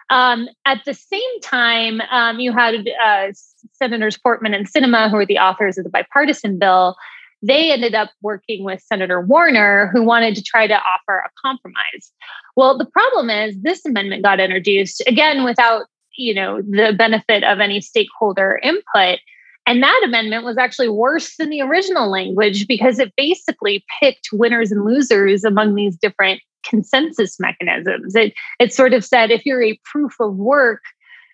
Um, 0.09 0.47
at 0.65 0.81
the 0.85 0.93
same 0.93 1.39
time 1.41 2.01
um, 2.09 2.39
you 2.39 2.53
had 2.53 2.87
uh, 3.03 3.27
senators 3.73 4.17
portman 4.17 4.53
and 4.53 4.71
Sinema, 4.71 5.09
who 5.09 5.17
are 5.17 5.25
the 5.25 5.39
authors 5.39 5.77
of 5.77 5.83
the 5.83 5.89
bipartisan 5.89 6.57
bill. 6.57 6.95
They 7.41 7.73
ended 7.73 7.93
up 7.93 8.09
working 8.21 8.63
with 8.63 8.81
senator 8.81 9.19
warner 9.19 9.89
who 9.91 10.03
wanted 10.03 10.35
to 10.35 10.41
try 10.41 10.67
to 10.67 10.75
offer 10.75 11.17
a 11.17 11.29
compromise. 11.45 12.11
Well 12.55 12.77
the 12.77 12.85
problem 12.85 13.29
is 13.29 13.59
this 13.61 13.85
amendment 13.85 14.23
got 14.23 14.39
introduced 14.39 15.03
again 15.05 15.43
without 15.43 15.87
you 16.15 16.33
know 16.33 16.61
the 16.61 16.93
benefit 16.97 17.43
of 17.43 17.59
any 17.59 17.81
stakeholder 17.81 18.61
input 18.63 19.19
and 19.65 19.81
that 19.81 20.01
amendment 20.03 20.43
was 20.43 20.57
actually 20.57 20.89
worse 20.89 21.35
than 21.37 21.49
the 21.49 21.61
original 21.61 22.09
language 22.09 22.67
because 22.67 22.99
it 22.99 23.13
basically 23.15 23.83
picked 24.01 24.29
winners 24.33 24.71
and 24.71 24.83
losers 24.83 25.43
among 25.43 25.75
these 25.75 25.95
different 25.95 26.41
consensus 26.63 27.39
mechanisms. 27.39 28.15
It, 28.15 28.33
it 28.59 28.73
sort 28.73 28.93
of 28.93 29.05
said 29.05 29.31
if 29.31 29.45
you're 29.45 29.63
a 29.63 29.79
proof 29.85 30.15
of 30.19 30.35
work, 30.35 30.81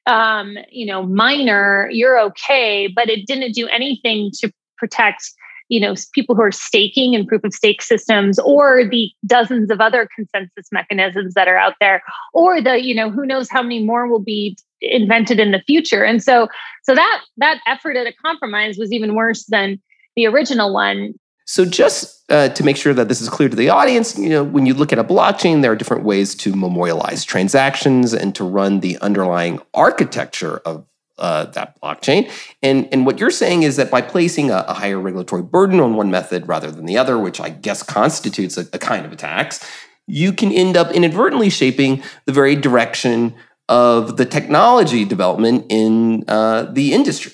um, 0.05 0.57
you 0.71 0.85
know, 0.85 1.03
miner, 1.03 1.89
you're 1.91 2.19
okay, 2.19 2.87
but 2.87 3.09
it 3.09 3.25
didn't 3.25 3.53
do 3.53 3.67
anything 3.67 4.31
to 4.39 4.51
protect 4.77 5.31
you 5.69 5.79
know 5.79 5.93
people 6.13 6.35
who 6.35 6.41
are 6.41 6.51
staking 6.51 7.15
and 7.15 7.27
proof 7.27 7.43
of 7.43 7.53
stake 7.53 7.81
systems 7.81 8.39
or 8.39 8.85
the 8.89 9.11
dozens 9.25 9.69
of 9.69 9.79
other 9.79 10.09
consensus 10.15 10.67
mechanisms 10.71 11.35
that 11.35 11.47
are 11.47 11.57
out 11.57 11.75
there 11.79 12.01
or 12.33 12.59
the 12.59 12.83
you 12.83 12.95
know 12.95 13.11
who 13.11 13.25
knows 13.25 13.49
how 13.49 13.61
many 13.61 13.83
more 13.83 14.07
will 14.07 14.19
be 14.19 14.57
invented 14.81 15.39
in 15.39 15.51
the 15.51 15.61
future. 15.61 16.03
And 16.03 16.21
so 16.23 16.47
so 16.83 16.95
that 16.95 17.21
that 17.37 17.59
effort 17.67 17.95
at 17.95 18.07
a 18.07 18.13
compromise 18.13 18.77
was 18.77 18.91
even 18.91 19.15
worse 19.15 19.45
than 19.45 19.79
the 20.15 20.25
original 20.27 20.73
one. 20.73 21.13
So 21.45 21.65
just 21.65 22.23
uh, 22.31 22.49
to 22.49 22.63
make 22.63 22.77
sure 22.77 22.93
that 22.93 23.07
this 23.07 23.21
is 23.21 23.29
clear 23.29 23.49
to 23.49 23.55
the 23.55 23.69
audience, 23.69 24.17
you 24.17 24.29
know, 24.29 24.43
when 24.43 24.67
you 24.67 24.75
look 24.75 24.93
at 24.93 24.99
a 24.99 25.03
blockchain, 25.03 25.63
there 25.63 25.71
are 25.71 25.75
different 25.75 26.03
ways 26.03 26.35
to 26.35 26.55
memorialize 26.55 27.25
transactions 27.25 28.13
and 28.13 28.35
to 28.35 28.43
run 28.43 28.81
the 28.81 28.99
underlying 28.99 29.59
architecture 29.73 30.57
of 30.57 30.85
uh, 31.17 31.45
that 31.45 31.79
blockchain. 31.81 32.31
And, 32.61 32.87
and 32.91 33.05
what 33.05 33.19
you're 33.19 33.31
saying 33.31 33.63
is 33.63 33.75
that 33.77 33.91
by 33.91 34.01
placing 34.01 34.51
a, 34.51 34.63
a, 34.67 34.73
higher 34.73 34.99
regulatory 34.99 35.41
burden 35.41 35.79
on 35.79 35.95
one 35.95 36.09
method 36.09 36.47
rather 36.47 36.71
than 36.71 36.85
the 36.85 36.97
other, 36.97 37.17
which 37.17 37.41
I 37.41 37.49
guess 37.49 37.83
constitutes 37.83 38.57
a, 38.57 38.67
a 38.71 38.79
kind 38.79 39.05
of 39.05 39.11
a 39.11 39.15
tax, 39.15 39.67
you 40.07 40.31
can 40.31 40.51
end 40.51 40.77
up 40.77 40.91
inadvertently 40.91 41.49
shaping 41.49 42.01
the 42.25 42.31
very 42.31 42.55
direction 42.55 43.35
of 43.69 44.17
the 44.17 44.25
technology 44.25 45.05
development 45.05 45.65
in 45.69 46.25
uh, 46.27 46.63
the 46.73 46.93
industry. 46.93 47.31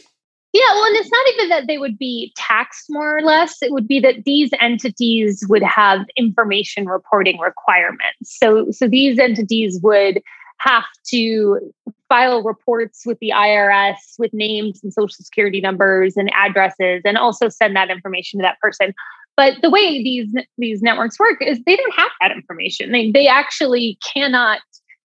Yeah, 0.53 0.73
well, 0.73 0.85
and 0.85 0.95
it's 0.95 1.11
not 1.11 1.27
even 1.33 1.49
that 1.49 1.67
they 1.67 1.77
would 1.77 1.97
be 1.97 2.31
taxed 2.37 2.85
more 2.89 3.17
or 3.17 3.21
less. 3.21 3.61
It 3.61 3.71
would 3.71 3.87
be 3.87 3.99
that 4.01 4.23
these 4.23 4.51
entities 4.61 5.45
would 5.49 5.63
have 5.63 6.05
information 6.15 6.85
reporting 6.85 7.39
requirements. 7.39 8.15
So, 8.21 8.71
so 8.71 8.87
these 8.87 9.19
entities 9.19 9.79
would 9.83 10.21
have 10.59 10.85
to 11.07 11.59
file 12.07 12.41
reports 12.41 13.03
with 13.05 13.19
the 13.19 13.31
IRS 13.35 13.97
with 14.17 14.33
names 14.33 14.79
and 14.81 14.93
social 14.93 15.23
security 15.23 15.59
numbers 15.59 16.15
and 16.15 16.31
addresses, 16.33 17.01
and 17.03 17.17
also 17.17 17.49
send 17.49 17.75
that 17.75 17.89
information 17.89 18.39
to 18.39 18.43
that 18.43 18.59
person. 18.61 18.93
But 19.35 19.55
the 19.61 19.69
way 19.69 20.01
these 20.01 20.33
these 20.57 20.81
networks 20.81 21.19
work 21.19 21.41
is 21.41 21.59
they 21.65 21.75
don't 21.75 21.95
have 21.95 22.11
that 22.21 22.31
information. 22.31 22.93
They 22.93 23.11
they 23.11 23.27
actually 23.27 23.97
cannot 24.13 24.61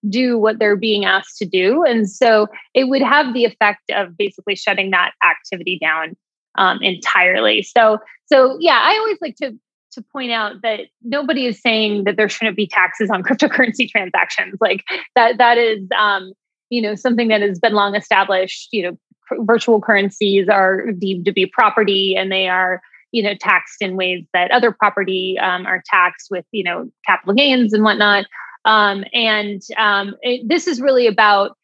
do 0.09 0.38
what 0.38 0.59
they're 0.59 0.76
being 0.76 1.04
asked 1.04 1.37
to 1.38 1.47
do, 1.47 1.85
and 1.85 2.09
so 2.09 2.49
it 2.75 2.88
would 2.88 3.02
have 3.02 3.35
the 3.35 3.45
effect 3.45 3.90
of 3.90 4.16
basically 4.16 4.57
shutting 4.57 4.90
that 4.90 5.12
activity 5.23 5.78
down 5.80 6.16
um, 6.57 6.80
entirely. 6.83 7.62
So 7.62 7.99
so 8.26 8.57
yeah, 8.61 8.80
I 8.83 8.97
always 8.99 9.19
like 9.21 9.37
to 9.37 9.59
to 9.92 10.02
point 10.12 10.30
out 10.30 10.62
that 10.62 10.83
nobody 11.02 11.47
is 11.47 11.61
saying 11.61 12.04
that 12.04 12.16
there 12.16 12.28
shouldn't 12.28 12.57
be 12.57 12.66
taxes 12.66 13.11
on 13.11 13.23
cryptocurrency 13.25 13.88
transactions. 13.88 14.57
Like 14.61 14.85
that 15.14 15.38
that 15.38 15.59
is 15.59 15.87
um, 15.99 16.33
you 16.71 16.80
know 16.80 16.95
something 16.95 17.28
that 17.28 17.42
has 17.42 17.59
been 17.59 17.75
long 17.75 17.95
established. 17.95 18.69
You 18.73 18.83
know, 18.83 18.99
virtual 19.45 19.80
currencies 19.80 20.49
are 20.49 20.92
deemed 20.92 21.25
to 21.26 21.33
be 21.33 21.47
property, 21.47 22.16
and 22.16 22.30
they 22.30 22.49
are 22.49 22.80
you 23.12 23.23
know 23.23 23.35
taxed 23.35 23.83
in 23.83 23.97
ways 23.97 24.25
that 24.33 24.50
other 24.50 24.73
property 24.73 25.38
um, 25.38 25.66
are 25.66 25.83
taxed 25.87 26.28
with 26.30 26.45
you 26.52 26.64
know 26.64 26.90
capital 27.07 27.35
gains 27.35 27.73
and 27.73 27.85
whatnot 27.85 28.26
um, 28.64 29.05
and 29.12 29.62
um, 29.79 30.14
it, 30.23 30.49
this 30.49 30.67
is 30.67 30.81
really 30.81 31.07
about 31.07 31.57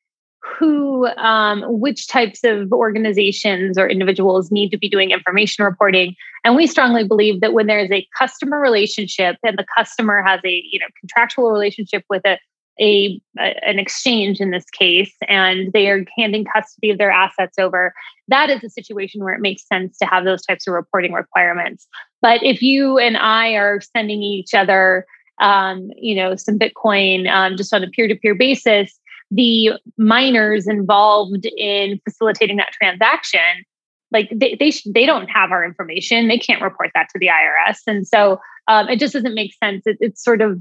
who 0.59 1.07
um, 1.17 1.65
which 1.67 2.07
types 2.09 2.45
of 2.45 2.73
organizations 2.73 3.77
or 3.77 3.89
individuals 3.89 4.51
need 4.51 4.71
to 4.71 4.79
be 4.79 4.89
doing 4.89 5.11
information 5.11 5.65
reporting. 5.65 6.15
And 6.45 6.55
we 6.55 6.67
strongly 6.67 7.05
believe 7.05 7.41
that 7.41 7.53
when 7.53 7.67
there 7.67 7.81
is 7.81 7.91
a 7.91 8.07
customer 8.17 8.61
relationship 8.61 9.37
and 9.43 9.59
the 9.59 9.67
customer 9.77 10.23
has 10.23 10.41
a 10.45 10.63
you 10.71 10.79
know 10.79 10.87
contractual 11.01 11.51
relationship 11.51 12.05
with 12.09 12.25
a 12.27 12.39
a, 12.79 13.19
an 13.39 13.79
exchange 13.79 14.39
in 14.39 14.51
this 14.51 14.67
case 14.67 15.15
and 15.29 15.73
they 15.73 15.89
are 15.89 16.05
handing 16.19 16.45
custody 16.45 16.91
of 16.91 16.99
their 16.99 17.11
assets 17.11 17.59
over 17.59 17.95
that 18.29 18.51
is 18.51 18.63
a 18.63 18.69
situation 18.69 19.25
where 19.25 19.33
it 19.33 19.41
makes 19.41 19.67
sense 19.67 19.97
to 19.97 20.05
have 20.05 20.25
those 20.25 20.45
types 20.45 20.67
of 20.67 20.75
reporting 20.75 21.13
requirements. 21.13 21.87
But 22.21 22.43
if 22.43 22.61
you 22.61 22.99
and 22.99 23.17
i 23.17 23.51
are 23.53 23.81
sending 23.81 24.23
each 24.23 24.53
other 24.53 25.07
um, 25.41 25.91
you 25.97 26.15
know 26.15 26.35
some 26.37 26.59
bitcoin 26.59 27.29
um, 27.31 27.57
just 27.57 27.73
on 27.75 27.83
a 27.83 27.89
peer-to-peer 27.89 28.35
basis 28.35 28.99
the 29.31 29.73
miners 29.99 30.67
involved 30.67 31.47
in 31.57 32.01
facilitating 32.05 32.57
that 32.57 32.73
transaction 32.73 33.65
like 34.13 34.31
they 34.33 34.57
they, 34.59 34.71
sh- 34.71 34.87
they 34.95 35.05
don't 35.05 35.29
have 35.29 35.51
our 35.51 35.65
information. 35.65 36.29
They 36.29 36.39
can't 36.39 36.63
report 36.63 36.91
that 36.95 37.09
to 37.13 37.19
the 37.19 37.27
irs 37.29 37.79
and 37.87 38.07
so 38.07 38.41
um, 38.69 38.89
it 38.89 38.99
just 38.99 39.13
doesn't 39.13 39.35
make 39.35 39.53
sense. 39.63 39.83
It, 39.87 39.99
it's 40.01 40.23
sort 40.23 40.41
of 40.41 40.61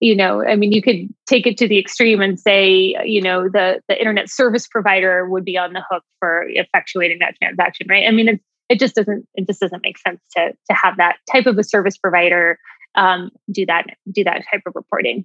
you 0.00 0.16
know 0.16 0.44
i 0.44 0.56
mean 0.56 0.72
you 0.72 0.82
could 0.82 1.08
take 1.26 1.46
it 1.46 1.56
to 1.56 1.68
the 1.68 1.78
extreme 1.78 2.20
and 2.20 2.38
say 2.38 2.96
you 3.04 3.22
know 3.22 3.48
the 3.48 3.80
the 3.88 3.96
internet 3.96 4.28
service 4.28 4.66
provider 4.66 5.28
would 5.28 5.44
be 5.44 5.56
on 5.56 5.72
the 5.74 5.82
hook 5.88 6.02
for 6.18 6.44
effectuating 6.50 7.20
that 7.20 7.36
transaction 7.40 7.86
right? 7.88 8.06
I 8.06 8.10
mean 8.10 8.28
it, 8.28 8.40
it 8.68 8.80
just 8.80 8.96
doesn't 8.96 9.26
it 9.34 9.46
just 9.46 9.60
doesn't 9.60 9.82
make 9.84 9.98
sense 9.98 10.20
to 10.36 10.52
to 10.52 10.76
have 10.76 10.96
that 10.96 11.18
type 11.30 11.46
of 11.46 11.56
a 11.56 11.62
service 11.62 11.96
provider 11.96 12.58
um, 12.94 13.30
do 13.50 13.66
that 13.66 13.86
do 14.10 14.24
that 14.24 14.42
type 14.50 14.62
of 14.66 14.72
reporting 14.74 15.24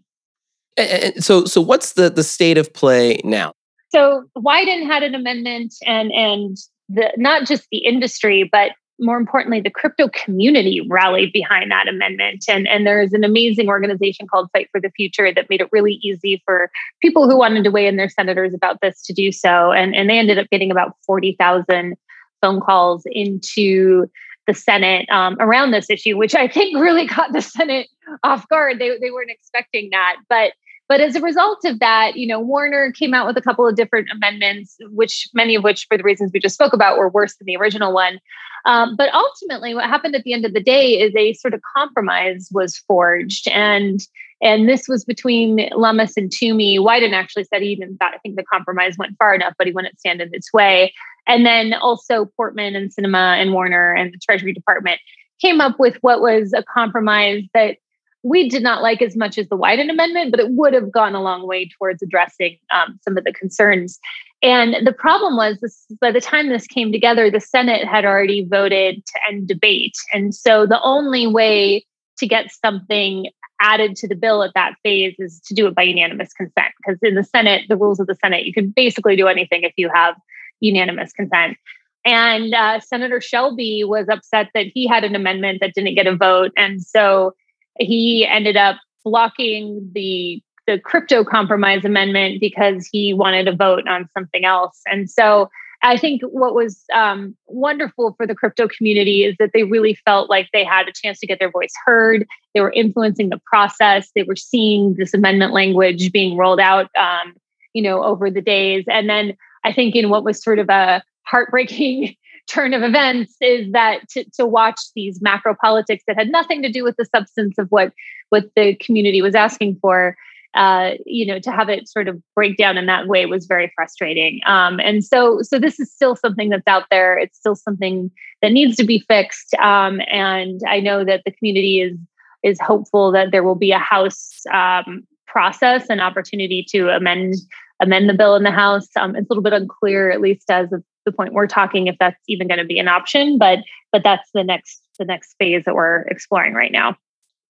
and 0.78 1.24
so 1.24 1.46
so 1.46 1.62
what's 1.62 1.94
the 1.94 2.10
the 2.10 2.24
state 2.24 2.58
of 2.58 2.72
play 2.74 3.20
now 3.24 3.54
so 3.90 4.24
wyden 4.38 4.86
had 4.86 5.04
an 5.04 5.16
amendment 5.16 5.74
and 5.86 6.12
and 6.12 6.58
the 6.90 7.12
not 7.18 7.46
just 7.46 7.68
the 7.72 7.80
industry 7.80 8.48
but 8.52 8.72
more 9.00 9.18
importantly, 9.18 9.62
the 9.62 9.70
crypto 9.70 10.10
community 10.10 10.86
rallied 10.90 11.32
behind 11.32 11.72
that 11.72 11.88
amendment. 11.88 12.46
And, 12.48 12.68
and 12.68 12.86
there's 12.86 13.14
an 13.14 13.24
amazing 13.24 13.68
organization 13.68 14.28
called 14.28 14.50
Fight 14.54 14.70
for 14.72 14.82
the 14.82 14.90
Future 14.92 15.32
that 15.32 15.50
made 15.50 15.62
it 15.62 15.70
really 15.72 16.00
easy 16.02 16.42
for 16.46 16.72
people 17.02 17.30
who 17.30 17.38
wanted 17.38 17.64
to 17.64 17.72
weigh 17.72 17.88
in 17.88 17.98
their 17.98 18.10
senators 18.10 18.54
about 18.54 18.82
this 18.82 19.04
to 19.04 19.14
do 19.14 19.32
so. 19.32 19.72
And, 19.72 19.96
and 19.96 20.10
they 20.10 20.18
ended 20.18 20.40
up 20.40 20.50
getting 20.50 20.72
about 20.72 20.96
40,000 21.06 21.96
phone 22.42 22.62
calls 22.62 23.04
into 23.12 24.10
the 24.48 24.54
Senate 24.54 25.08
um, 25.10 25.38
around 25.40 25.72
this 25.72 25.90
issue, 25.90 26.18
which 26.18 26.34
I 26.34 26.48
think 26.48 26.78
really 26.78 27.08
caught 27.08 27.34
the 27.34 27.42
Senate 27.42 27.88
off 28.24 28.48
guard. 28.50 28.80
They, 28.80 28.98
they 29.00 29.12
weren't 29.12 29.32
expecting 29.32 29.90
that. 29.92 30.16
But 30.30 30.54
but 30.88 31.02
as 31.02 31.16
a 31.16 31.22
result 31.22 31.66
of 31.66 31.80
that, 31.80 32.16
you 32.16 32.26
know, 32.26 32.40
Warner 32.40 32.94
came 32.94 33.14
out 33.14 33.28
with 33.28 33.38
a 33.38 33.42
couple 33.42 33.68
of 33.68 33.76
different 33.76 34.08
amendments, 34.10 34.78
which 34.92 35.28
many 35.34 35.54
of 35.56 35.64
which, 35.64 35.86
for 35.90 35.98
the 35.98 36.04
reasons 36.04 36.32
we 36.34 36.40
just 36.40 36.56
spoke 36.56 36.72
about, 36.72 36.98
were 36.98 37.10
worse 37.10 37.36
than 37.36 37.46
the 37.46 37.58
original 37.58 37.94
one. 37.94 38.20
Um, 38.66 38.96
but 38.96 39.14
ultimately, 39.14 39.76
what 39.76 39.86
happened 39.86 40.16
at 40.16 40.24
the 40.24 40.34
end 40.34 40.46
of 40.46 40.54
the 40.54 40.64
day 40.64 41.00
is 41.00 41.14
a 41.16 41.34
sort 41.34 41.54
of 41.54 41.62
compromise 41.76 42.48
was 42.52 42.78
forged, 42.78 43.50
and 43.50 44.00
and 44.42 44.70
this 44.70 44.88
was 44.88 45.04
between 45.04 45.70
Lummis 45.76 46.16
and 46.16 46.32
Toomey. 46.32 46.80
Wyden 46.80 47.14
actually 47.14 47.46
said 47.46 47.62
he 47.62 47.70
even 47.70 47.98
thought 47.98 48.14
I 48.14 48.20
think 48.20 48.36
the 48.36 48.44
compromise 48.44 48.98
went 48.98 49.18
far 49.18 49.36
enough, 49.36 49.56
but 49.58 49.68
he 49.68 49.74
wouldn't 49.74 50.00
stand 50.00 50.22
in 50.22 50.30
its 50.34 50.54
way. 50.54 50.94
And 51.28 51.46
then 51.46 51.74
also 51.74 52.26
Portman 52.38 52.76
and 52.76 52.90
Sinema 52.90 53.42
and 53.42 53.54
Warner 53.54 53.94
and 53.94 54.14
the 54.14 54.20
Treasury 54.20 54.54
Department 54.54 55.00
came 55.42 55.62
up 55.62 55.80
with 55.80 55.98
what 56.02 56.22
was 56.22 56.54
a 56.54 56.64
compromise 56.64 57.44
that 57.54 57.78
we 58.24 58.50
did 58.50 58.64
not 58.64 58.82
like 58.82 59.02
as 59.02 59.16
much 59.16 59.38
as 59.38 59.48
the 59.48 59.58
Wyden 59.58 59.90
Amendment, 59.90 60.32
but 60.32 60.40
it 60.40 60.50
would 60.50 60.74
have 60.74 60.92
gone 60.92 61.16
a 61.16 61.22
long 61.22 61.48
way 61.48 61.70
towards 61.78 62.02
addressing 62.02 62.58
um, 62.74 63.00
some 63.04 63.18
of 63.18 63.24
the 63.24 63.32
concerns. 63.32 64.00
And 64.42 64.86
the 64.86 64.92
problem 64.92 65.38
was, 65.38 65.60
this, 65.62 65.86
by 66.02 66.12
the 66.12 66.22
time 66.22 66.50
this 66.50 66.68
came 66.68 66.92
together, 66.92 67.30
the 67.30 67.40
Senate 67.40 67.88
had 67.88 68.06
already 68.06 68.46
voted 68.46 69.06
to 69.06 69.20
end 69.30 69.48
debate. 69.48 69.96
And 70.14 70.34
so 70.34 70.66
the 70.66 70.82
only 70.82 71.28
way 71.28 71.86
to 72.18 72.28
get 72.28 72.52
something 72.52 73.28
added 73.62 73.96
to 73.98 74.08
the 74.08 74.16
bill 74.16 74.44
at 74.44 74.54
that 74.54 74.76
phase 74.84 75.16
is 75.18 75.40
to 75.48 75.54
do 75.54 75.68
it 75.68 75.76
by 75.76 75.84
unanimous 75.84 76.34
consent. 76.34 76.74
Because 76.78 77.00
in 77.02 77.16
the 77.16 77.24
Senate, 77.24 77.66
the 77.70 77.78
rules 77.78 78.00
of 78.00 78.08
the 78.08 78.16
Senate, 78.16 78.46
you 78.46 78.54
can 78.54 78.70
basically 78.70 79.16
do 79.16 79.28
anything 79.28 79.64
if 79.64 79.74
you 79.78 79.90
have 79.94 80.16
unanimous 80.60 81.14
consent. 81.14 81.58
And 82.06 82.54
uh, 82.54 82.80
Senator 82.80 83.20
Shelby 83.20 83.84
was 83.84 84.08
upset 84.10 84.50
that 84.54 84.68
he 84.74 84.88
had 84.88 85.04
an 85.04 85.16
amendment 85.16 85.60
that 85.60 85.74
didn't 85.74 85.96
get 85.96 86.08
a 86.08 86.16
vote. 86.16 86.52
And 86.56 86.82
so 86.82 87.34
he 87.80 88.26
ended 88.26 88.56
up 88.56 88.78
blocking 89.04 89.90
the 89.94 90.42
the 90.68 90.78
crypto 90.78 91.24
compromise 91.24 91.86
amendment 91.86 92.42
because 92.42 92.90
he 92.92 93.14
wanted 93.14 93.46
to 93.46 93.56
vote 93.56 93.88
on 93.88 94.10
something 94.14 94.44
else. 94.44 94.82
And 94.86 95.10
so 95.10 95.50
I 95.84 95.98
think 95.98 96.22
what 96.24 96.54
was 96.54 96.84
um, 96.94 97.36
wonderful 97.48 98.14
for 98.18 98.28
the 98.28 98.36
crypto 98.36 98.68
community 98.68 99.24
is 99.24 99.36
that 99.40 99.52
they 99.54 99.64
really 99.64 99.96
felt 100.06 100.30
like 100.30 100.50
they 100.52 100.66
had 100.66 100.88
a 100.88 100.92
chance 100.92 101.20
to 101.20 101.28
get 101.28 101.40
their 101.40 101.52
voice 101.52 101.72
heard. 101.86 102.28
They 102.54 102.62
were 102.62 102.72
influencing 102.72 103.30
the 103.30 103.40
process. 103.46 104.12
They 104.14 104.24
were 104.24 104.36
seeing 104.36 104.96
this 104.96 105.14
amendment 105.14 105.54
language 105.54 106.12
being 106.12 106.36
rolled 106.36 106.60
out, 106.60 106.90
um, 106.98 107.36
you 107.74 107.82
know, 107.82 108.04
over 108.04 108.30
the 108.30 108.42
days. 108.42 108.86
And 108.90 109.08
then 109.08 109.38
I 109.64 109.74
think 109.74 109.96
in 109.96 110.10
what 110.10 110.24
was 110.24 110.42
sort 110.42 110.60
of 110.60 110.70
a 110.70 111.04
heartbreaking 111.24 112.16
turn 112.48 112.74
of 112.74 112.82
events 112.82 113.36
is 113.42 113.72
that 113.74 114.08
to, 114.10 114.24
to 114.32 114.46
watch 114.46 114.80
these 114.96 115.22
macro 115.22 115.54
politics 115.54 116.04
that 116.08 116.18
had 116.18 116.30
nothing 116.30 116.62
to 116.62 116.72
do 116.72 116.84
with 116.84 116.96
the 116.98 117.06
substance 117.06 117.58
of 117.58 117.68
what 117.70 117.92
what 118.30 118.46
the 118.56 118.76
community 118.76 119.22
was 119.22 119.36
asking 119.36 119.78
for 119.82 120.16
uh, 120.54 120.92
you 121.06 121.26
know 121.26 121.40
to 121.40 121.52
have 121.52 121.70
it 121.70 121.88
sort 121.88 122.08
of 122.08 122.22
break 122.34 122.58
down 122.58 122.78
in 122.78 122.86
that 122.88 123.08
way 123.08 123.26
was 123.26 123.46
very 123.46 123.72
frustrating. 123.76 124.40
Um, 124.46 124.80
and 124.80 125.04
so 125.04 125.42
so 125.42 125.60
this 125.60 125.80
is 125.80 125.92
still 125.92 126.16
something 126.16 126.50
that's 126.50 126.68
out 126.68 126.86
there. 126.90 127.18
It's 127.18 127.38
still 127.38 127.56
something 127.56 128.10
that 128.42 128.52
needs 128.52 128.76
to 128.78 128.86
be 128.86 129.00
fixed. 129.00 129.54
Um, 129.56 130.02
and 130.08 130.62
i 130.68 130.80
know 130.80 131.04
that 131.04 131.24
the 131.26 131.32
community 131.32 131.82
is 131.82 131.98
is 132.44 132.60
hopeful 132.62 133.12
that 133.12 133.32
there 133.32 133.44
will 133.44 133.56
be 133.56 133.72
a 133.72 133.80
house 133.80 134.42
um, 134.54 135.06
process 135.26 135.88
and 135.90 136.00
opportunity 136.02 136.66
to 136.70 136.90
amend 136.90 137.36
amend 137.82 138.10
the 138.10 138.14
bill 138.14 138.36
in 138.36 138.44
the 138.44 138.52
house. 138.52 138.88
Um, 138.96 139.16
it's 139.16 139.30
a 139.30 139.34
little 139.34 139.44
bit 139.44 139.54
unclear 139.54 140.12
at 140.12 140.22
least 140.22 140.50
as 140.50 140.72
of 140.72 140.84
the 141.06 141.12
point 141.12 141.34
we're 141.34 141.48
talking 141.48 141.88
if 141.88 141.96
that's 142.00 142.22
even 142.28 142.48
going 142.48 142.60
to 142.60 142.66
be 142.66 142.78
an 142.80 142.90
option 142.90 143.38
but 143.38 143.60
but 143.94 144.04
that's 144.04 144.30
the 144.34 144.44
next 144.44 144.82
the 145.00 145.06
next 145.06 145.36
phase 145.40 145.64
that 145.66 145.76
we're 145.76 146.02
exploring 146.02 146.54
right 146.54 146.72
now. 146.72 146.98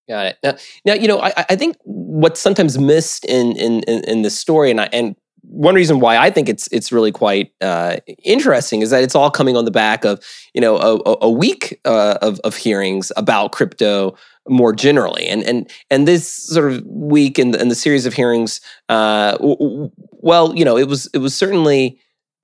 Got 0.07 0.27
it. 0.27 0.37
Now, 0.43 0.57
now 0.85 0.93
you 0.93 1.07
know 1.07 1.19
I, 1.19 1.33
I 1.49 1.55
think 1.55 1.75
what's 1.83 2.39
sometimes 2.39 2.77
missed 2.77 3.25
in 3.25 3.57
in 3.57 3.83
in, 3.83 4.03
in 4.05 4.21
this 4.21 4.37
story 4.37 4.71
and 4.71 4.81
I, 4.81 4.89
and 4.93 5.15
one 5.49 5.75
reason 5.75 5.99
why 5.99 6.17
I 6.17 6.29
think 6.29 6.49
it's 6.49 6.67
it's 6.71 6.91
really 6.91 7.11
quite 7.11 7.51
uh, 7.61 7.97
interesting 8.23 8.81
is 8.81 8.89
that 8.89 9.03
it's 9.03 9.15
all 9.15 9.31
coming 9.31 9.55
on 9.55 9.65
the 9.65 9.71
back 9.71 10.03
of 10.03 10.23
you 10.53 10.61
know 10.61 10.77
a, 10.77 11.17
a 11.21 11.31
week 11.31 11.79
uh, 11.85 12.17
of 12.21 12.39
of 12.41 12.55
hearings 12.55 13.11
about 13.15 13.51
crypto 13.51 14.15
more 14.47 14.73
generally, 14.73 15.27
and 15.27 15.43
and 15.43 15.69
and 15.89 16.07
this 16.07 16.31
sort 16.31 16.71
of 16.71 16.85
week 16.85 17.37
and 17.39 17.53
the, 17.53 17.63
the 17.65 17.75
series 17.75 18.05
of 18.05 18.13
hearings, 18.13 18.61
uh, 18.89 19.37
well, 19.39 20.55
you 20.55 20.65
know, 20.65 20.77
it 20.77 20.87
was 20.87 21.07
it 21.13 21.19
was 21.19 21.35
certainly. 21.35 21.99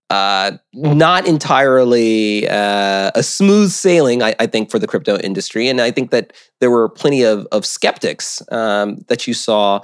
Uh, 0.10 0.58
not 0.74 1.28
entirely 1.28 2.48
uh, 2.48 3.10
a 3.16 3.24
smooth 3.24 3.72
sailing, 3.72 4.22
I, 4.22 4.36
I, 4.40 4.46
think, 4.46 4.70
for 4.70 4.78
the 4.78 4.86
crypto 4.86 5.18
industry. 5.18 5.70
And 5.70 5.82
I 5.82 5.90
think 5.90 6.12
that 6.12 6.34
there 6.60 6.70
were 6.70 6.88
plenty 6.88 7.24
of, 7.24 7.48
of 7.52 7.66
skeptics 7.66 8.40
um, 8.52 8.98
that 9.08 9.26
you 9.26 9.34
saw 9.34 9.80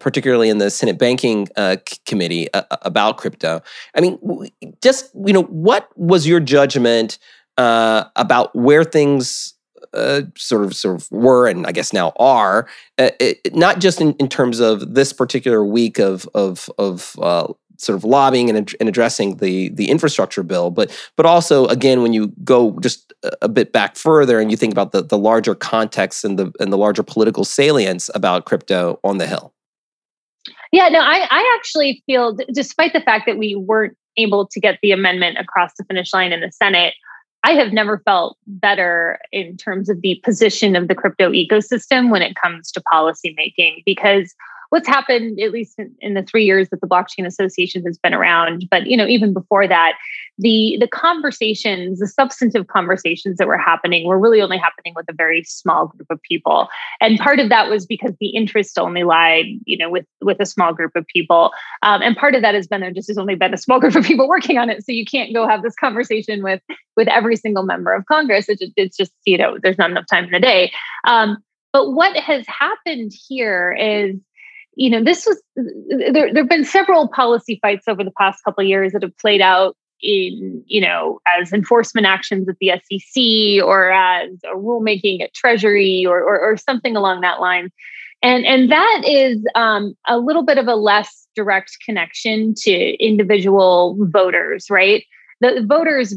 particularly 0.00 0.48
in 0.48 0.58
the 0.58 0.70
Senate 0.70 0.98
Banking 0.98 1.48
uh, 1.56 1.76
Committee, 2.06 2.52
uh, 2.52 2.62
uh, 2.70 2.76
about 2.82 3.16
crypto. 3.16 3.62
I 3.94 4.00
mean, 4.00 4.18
just 4.82 5.10
you 5.14 5.32
know, 5.32 5.42
what 5.44 5.88
was 5.96 6.26
your 6.26 6.40
judgment 6.40 7.18
uh, 7.56 8.04
about 8.16 8.54
where 8.54 8.84
things 8.84 9.54
uh, 9.92 10.22
sort 10.36 10.64
of 10.64 10.74
sort 10.74 10.96
of 10.96 11.10
were, 11.10 11.46
and 11.46 11.66
I 11.66 11.72
guess 11.72 11.92
now 11.92 12.12
are, 12.16 12.68
uh, 12.98 13.10
it, 13.20 13.54
not 13.54 13.80
just 13.80 14.00
in, 14.00 14.14
in 14.14 14.28
terms 14.28 14.60
of 14.60 14.94
this 14.94 15.12
particular 15.12 15.64
week 15.64 15.98
of 15.98 16.28
of 16.34 16.70
of 16.78 17.16
sort 17.76 17.96
of 17.96 18.04
lobbying 18.04 18.48
and, 18.48 18.74
and 18.80 18.88
addressing 18.88 19.36
the 19.36 19.68
the 19.70 19.90
infrastructure 19.90 20.42
bill, 20.42 20.70
but 20.70 20.90
but 21.16 21.26
also 21.26 21.66
again 21.66 22.02
when 22.02 22.12
you 22.12 22.32
go 22.44 22.78
just 22.80 23.12
a 23.42 23.48
bit 23.48 23.72
back 23.72 23.96
further 23.96 24.38
and 24.40 24.50
you 24.50 24.56
think 24.56 24.72
about 24.72 24.92
the 24.92 25.02
the 25.02 25.18
larger 25.18 25.54
context 25.54 26.24
and 26.24 26.38
the 26.38 26.52
and 26.60 26.72
the 26.72 26.78
larger 26.78 27.02
political 27.02 27.44
salience 27.44 28.10
about 28.14 28.44
crypto 28.44 28.98
on 29.04 29.18
the 29.18 29.26
Hill. 29.26 29.54
Yeah, 30.74 30.88
no, 30.88 30.98
I, 30.98 31.28
I 31.30 31.56
actually 31.56 32.02
feel, 32.04 32.36
despite 32.52 32.94
the 32.94 33.00
fact 33.00 33.26
that 33.26 33.38
we 33.38 33.54
weren't 33.54 33.96
able 34.16 34.48
to 34.48 34.58
get 34.58 34.80
the 34.82 34.90
amendment 34.90 35.38
across 35.38 35.70
the 35.78 35.84
finish 35.84 36.12
line 36.12 36.32
in 36.32 36.40
the 36.40 36.50
Senate, 36.50 36.94
I 37.44 37.52
have 37.52 37.72
never 37.72 38.02
felt 38.04 38.38
better 38.48 39.20
in 39.30 39.56
terms 39.56 39.88
of 39.88 40.00
the 40.00 40.20
position 40.24 40.74
of 40.74 40.88
the 40.88 40.96
crypto 40.96 41.30
ecosystem 41.30 42.10
when 42.10 42.22
it 42.22 42.34
comes 42.34 42.72
to 42.72 42.82
policymaking 42.92 43.84
because 43.86 44.34
what's 44.74 44.88
happened 44.88 45.38
at 45.40 45.52
least 45.52 45.78
in, 45.78 45.94
in, 46.00 46.14
the 46.14 46.22
three 46.22 46.44
years 46.44 46.68
that 46.70 46.80
the 46.80 46.86
blockchain 46.86 47.24
association 47.24 47.84
has 47.84 47.96
been 47.98 48.12
around 48.12 48.66
but 48.70 48.86
you 48.86 48.96
know 48.96 49.06
even 49.06 49.32
before 49.32 49.68
that 49.68 49.94
the 50.38 50.76
the 50.80 50.88
conversations 50.88 52.00
the 52.00 52.08
substantive 52.08 52.66
conversations 52.66 53.36
that 53.38 53.46
were 53.46 53.58
happening 53.58 54.06
were 54.06 54.18
really 54.18 54.40
only 54.40 54.58
happening 54.58 54.92
with 54.96 55.06
a 55.08 55.12
very 55.12 55.44
small 55.44 55.86
group 55.86 56.06
of 56.10 56.20
people. 56.22 56.68
And 57.00 57.18
part 57.18 57.38
of 57.38 57.48
that 57.48 57.68
was 57.70 57.86
because 57.86 58.12
the 58.20 58.28
interest 58.28 58.78
only 58.78 59.04
lied 59.04 59.46
you 59.64 59.76
know 59.76 59.90
with 59.90 60.06
with 60.20 60.40
a 60.40 60.46
small 60.46 60.72
group 60.72 60.92
of 60.96 61.06
people. 61.06 61.52
Um, 61.82 62.02
and 62.02 62.16
part 62.16 62.34
of 62.34 62.42
that 62.42 62.54
has 62.54 62.66
been 62.66 62.80
there 62.80 62.90
just 62.90 63.08
has 63.08 63.18
only 63.18 63.34
been 63.34 63.54
a 63.54 63.58
small 63.58 63.80
group 63.84 63.94
of 63.94 64.04
people 64.04 64.28
working 64.28 64.58
on 64.58 64.70
it. 64.70 64.84
So 64.84 64.92
you 64.92 65.04
can't 65.04 65.34
go 65.34 65.48
have 65.48 65.62
this 65.62 65.74
conversation 65.76 66.42
with 66.42 66.62
with 66.96 67.08
every 67.08 67.36
single 67.36 67.64
member 67.64 67.92
of 67.92 68.06
congress. 68.06 68.48
It's 68.48 68.60
just, 68.60 68.72
it's 68.76 68.96
just 68.96 69.12
you 69.24 69.38
know 69.38 69.58
there's 69.62 69.78
not 69.78 69.90
enough 69.90 70.06
time 70.10 70.24
in 70.24 70.30
the 70.30 70.40
day. 70.40 70.72
Um, 71.06 71.38
but 71.72 71.92
what 71.92 72.16
has 72.16 72.44
happened 72.46 73.12
here 73.28 73.72
is 73.72 74.16
you 74.76 74.90
know, 74.90 75.02
this 75.02 75.26
was 75.26 75.42
there. 75.56 76.32
There 76.32 76.42
have 76.42 76.48
been 76.48 76.64
several 76.64 77.08
policy 77.08 77.58
fights 77.62 77.86
over 77.88 78.02
the 78.02 78.12
past 78.18 78.42
couple 78.44 78.62
of 78.62 78.68
years 78.68 78.92
that 78.92 79.02
have 79.02 79.16
played 79.18 79.40
out 79.40 79.76
in, 80.02 80.62
you 80.66 80.80
know, 80.80 81.20
as 81.26 81.52
enforcement 81.52 82.06
actions 82.06 82.48
at 82.48 82.56
the 82.60 82.70
SEC 82.70 83.64
or 83.64 83.90
as 83.90 84.30
a 84.44 84.56
rulemaking 84.56 85.22
at 85.22 85.32
Treasury 85.34 86.04
or, 86.06 86.20
or, 86.20 86.38
or 86.40 86.56
something 86.56 86.96
along 86.96 87.22
that 87.22 87.40
line. 87.40 87.70
And, 88.22 88.44
and 88.46 88.70
that 88.70 89.02
is 89.06 89.44
um, 89.54 89.94
a 90.06 90.18
little 90.18 90.44
bit 90.44 90.58
of 90.58 90.66
a 90.66 90.74
less 90.74 91.26
direct 91.34 91.76
connection 91.84 92.54
to 92.58 93.04
individual 93.04 93.96
voters, 94.00 94.70
right? 94.70 95.04
The 95.40 95.64
voters 95.66 96.14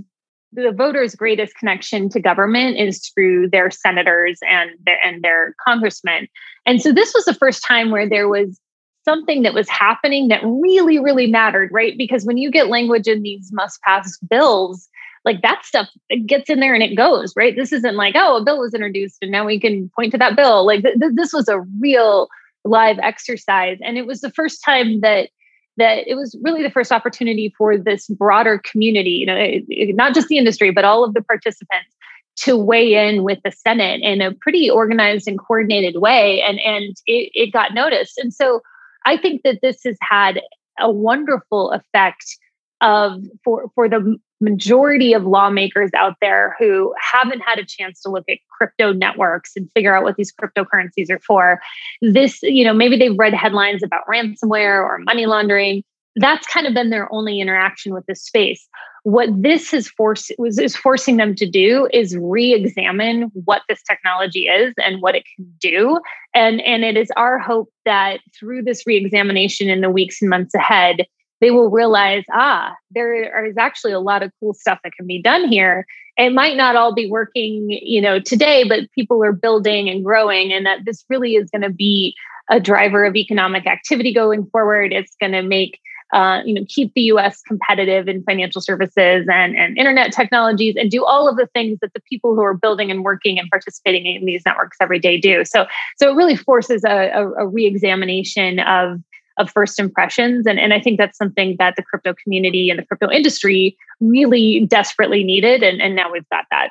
the 0.54 0.72
voters' 0.72 1.16
greatest 1.16 1.56
connection 1.56 2.10
to 2.10 2.20
government 2.20 2.78
is 2.78 3.12
through 3.14 3.50
their 3.50 3.70
senators 3.70 4.40
and 4.50 4.72
their, 4.86 4.98
and 5.04 5.24
their 5.24 5.56
congressmen. 5.66 6.28
And 6.66 6.82
so 6.82 6.92
this 6.92 7.14
was 7.14 7.26
the 7.26 7.34
first 7.34 7.64
time 7.66 7.92
where 7.92 8.08
there 8.08 8.28
was 8.28 8.60
something 9.04 9.44
that 9.44 9.54
was 9.54 9.70
happening 9.70 10.28
that 10.28 10.42
really, 10.44 11.00
really 11.00 11.28
mattered, 11.28 11.70
right? 11.72 11.98
Because 11.98 12.26
when 12.26 12.38
you 12.38 12.52
get 12.52 12.68
language 12.68 13.08
in 13.08 13.24
these 13.24 13.50
must 13.54 13.82
pass 13.82 14.18
bills, 14.30 14.90
like 15.24 15.42
that 15.42 15.66
stuff 15.66 15.88
gets 16.26 16.50
in 16.50 16.60
there 16.60 16.74
and 16.74 16.84
it 16.84 16.96
goes, 16.96 17.34
right? 17.36 17.56
This 17.56 17.72
isn't 17.72 17.96
like, 17.96 18.16
oh, 18.18 18.38
a 18.38 18.44
bill 18.44 18.60
was 18.60 18.74
introduced 18.74 19.18
and 19.22 19.32
now 19.32 19.46
we 19.46 19.60
can 19.60 19.90
point 19.96 20.12
to 20.12 20.18
that 20.18 20.36
bill. 20.36 20.66
Like 20.66 20.84
th- 20.84 21.00
th- 21.00 21.14
this 21.16 21.34
was 21.34 21.48
a 21.48 21.60
real 21.80 22.28
live 22.66 22.98
exercise. 23.00 23.78
And 23.82 23.98
it 23.98 24.06
was 24.06 24.22
the 24.22 24.32
first 24.32 24.64
time 24.64 25.02
that 25.02 25.30
that 25.78 26.08
it 26.08 26.16
was 26.16 26.36
really 26.42 26.64
the 26.64 26.72
first 26.72 26.92
opportunity 26.92 27.54
for 27.58 27.78
this 27.78 28.08
broader 28.08 28.60
community, 28.60 29.12
you 29.12 29.26
know, 29.26 29.94
not 29.96 30.14
just 30.14 30.28
the 30.28 30.38
industry, 30.38 30.72
but 30.72 30.84
all 30.84 31.04
of 31.04 31.14
the 31.14 31.22
participants 31.22 31.96
to 32.38 32.56
weigh 32.56 32.94
in 32.94 33.24
with 33.24 33.40
the 33.44 33.52
Senate 33.52 34.02
in 34.02 34.22
a 34.22 34.34
pretty 34.34 34.70
organized 34.70 35.28
and 35.28 35.40
coordinated 35.40 36.00
way. 36.00 36.42
And, 36.42 36.60
and 36.60 36.96
it, 37.06 37.32
it 37.34 37.54
got 37.54 37.74
noticed. 37.74 38.18
And 38.18 38.34
so 38.34 38.62
I 39.06 39.18
think 39.18 39.42
that 39.44 39.60
this 39.62 39.84
has 39.86 39.98
had 40.02 40.42
a 40.80 40.92
wonderful 40.92 41.72
effect 41.72 42.38
of 42.82 43.24
for, 43.44 43.72
for 43.76 43.90
the 43.90 44.18
majority 44.40 45.14
of 45.14 45.26
lawmakers 45.26 45.90
out 45.96 46.16
there 46.22 46.56
who 46.60 46.94
haven't 47.02 47.40
had 47.40 47.58
a 47.58 47.66
chance 47.66 48.02
to 48.02 48.10
look 48.10 48.26
at 48.30 48.38
crypto 48.56 48.94
networks 48.94 49.54
and 49.56 49.72
figure 49.74 49.96
out 49.96 50.04
what 50.04 50.16
these 50.16 50.32
cryptocurrencies 50.32 51.10
are 51.10 51.20
for 51.26 51.60
this 52.02 52.42
you 52.44 52.64
know 52.64 52.74
maybe 52.74 52.98
they've 52.98 53.18
read 53.18 53.34
headlines 53.34 53.82
about 53.84 54.06
ransomware 54.08 54.84
or 54.84 55.00
money 55.00 55.26
laundering. 55.26 55.84
That's 56.20 56.48
kind 56.48 56.66
of 56.66 56.74
been 56.74 56.90
their 56.90 57.12
only 57.14 57.40
interaction 57.40 57.94
with 57.94 58.06
this 58.08 58.24
space. 58.24 58.68
What 59.04 59.30
this 59.32 59.70
has 59.72 59.88
forced 59.88 60.32
was 60.40 60.58
is 60.58 60.76
forcing 60.76 61.18
them 61.18 61.36
to 61.36 61.48
do 61.48 61.88
is 61.94 62.18
re-examine 62.20 63.32
what 63.46 63.62
this 63.70 63.84
technology 63.84 64.48
is 64.48 64.74
and 64.84 65.02
what 65.02 65.16
it 65.16 65.24
can 65.36 65.46
do. 65.60 66.00
And 66.34 66.62
and 66.62 66.84
it 66.84 66.98
is 66.98 67.12
our 67.16 67.40
hope 67.40 67.70
that 67.86 68.20
through 68.38 68.64
this 68.64 68.84
re-examination 68.86 69.70
in 69.70 69.82
the 69.82 69.90
weeks 69.90 70.22
and 70.22 70.30
months 70.30 70.54
ahead 70.56 71.06
they 71.40 71.52
will 71.52 71.70
realize, 71.70 72.24
ah, 72.32 72.74
there 72.92 73.46
is 73.46 73.58
actually 73.58 73.94
a 73.94 74.00
lot 74.00 74.24
of 74.24 74.32
cool 74.40 74.54
stuff 74.54 74.80
that 74.84 74.94
can 74.94 75.06
be 75.06 75.22
done 75.22 75.48
here. 75.48 75.86
It 76.18 76.34
might 76.34 76.58
not 76.58 76.76
all 76.76 76.94
be 76.94 77.10
working, 77.10 77.68
you 77.70 78.02
know, 78.02 78.20
today, 78.20 78.64
but 78.68 78.92
people 78.94 79.24
are 79.24 79.34
building 79.34 79.90
and 79.90 80.04
growing, 80.04 80.52
and 80.52 80.66
that 80.66 80.86
this 80.86 81.06
really 81.10 81.36
is 81.36 81.50
going 81.52 81.62
to 81.62 81.70
be 81.70 82.16
a 82.50 82.60
driver 82.60 83.06
of 83.06 83.16
economic 83.16 83.68
activity 83.68 84.14
going 84.14 84.46
forward. 84.48 84.94
It's 84.94 85.16
going 85.20 85.34
to 85.34 85.44
make 85.44 85.80
uh, 86.14 86.42
you 86.46 86.54
know, 86.54 86.64
keep 86.70 86.94
the 86.94 87.02
U.S. 87.02 87.42
competitive 87.42 88.08
in 88.08 88.24
financial 88.24 88.62
services 88.62 89.28
and, 89.30 89.58
and 89.58 89.78
internet 89.78 90.14
technologies, 90.14 90.76
and 90.78 90.90
do 90.90 91.04
all 91.04 91.28
of 91.28 91.36
the 91.36 91.48
things 91.48 91.80
that 91.82 91.94
the 91.94 92.02
people 92.10 92.34
who 92.34 92.42
are 92.42 92.54
building 92.54 92.90
and 92.90 93.04
working 93.04 93.38
and 93.38 93.50
participating 93.50 94.06
in 94.06 94.26
these 94.26 94.42
networks 94.46 94.78
every 94.80 95.00
day 95.00 95.20
do. 95.20 95.44
So, 95.44 95.66
so 95.98 96.10
it 96.10 96.16
really 96.16 96.38
forces 96.38 96.84
a, 96.86 97.10
a, 97.10 97.32
a 97.34 97.48
reexamination 97.48 98.60
of 98.60 99.02
of 99.38 99.50
first 99.50 99.80
impressions. 99.80 100.46
And, 100.48 100.60
and 100.60 100.74
I 100.74 100.80
think 100.80 100.98
that's 100.98 101.18
something 101.18 101.56
that 101.60 101.76
the 101.76 101.84
crypto 101.84 102.14
community 102.14 102.70
and 102.70 102.80
the 102.80 102.86
crypto 102.86 103.10
industry 103.12 103.78
really 104.00 104.66
desperately 104.70 105.24
needed. 105.24 105.64
And, 105.64 105.82
and 105.82 105.96
now 105.96 106.12
we've 106.12 106.28
got 106.30 106.46
that. 106.52 106.70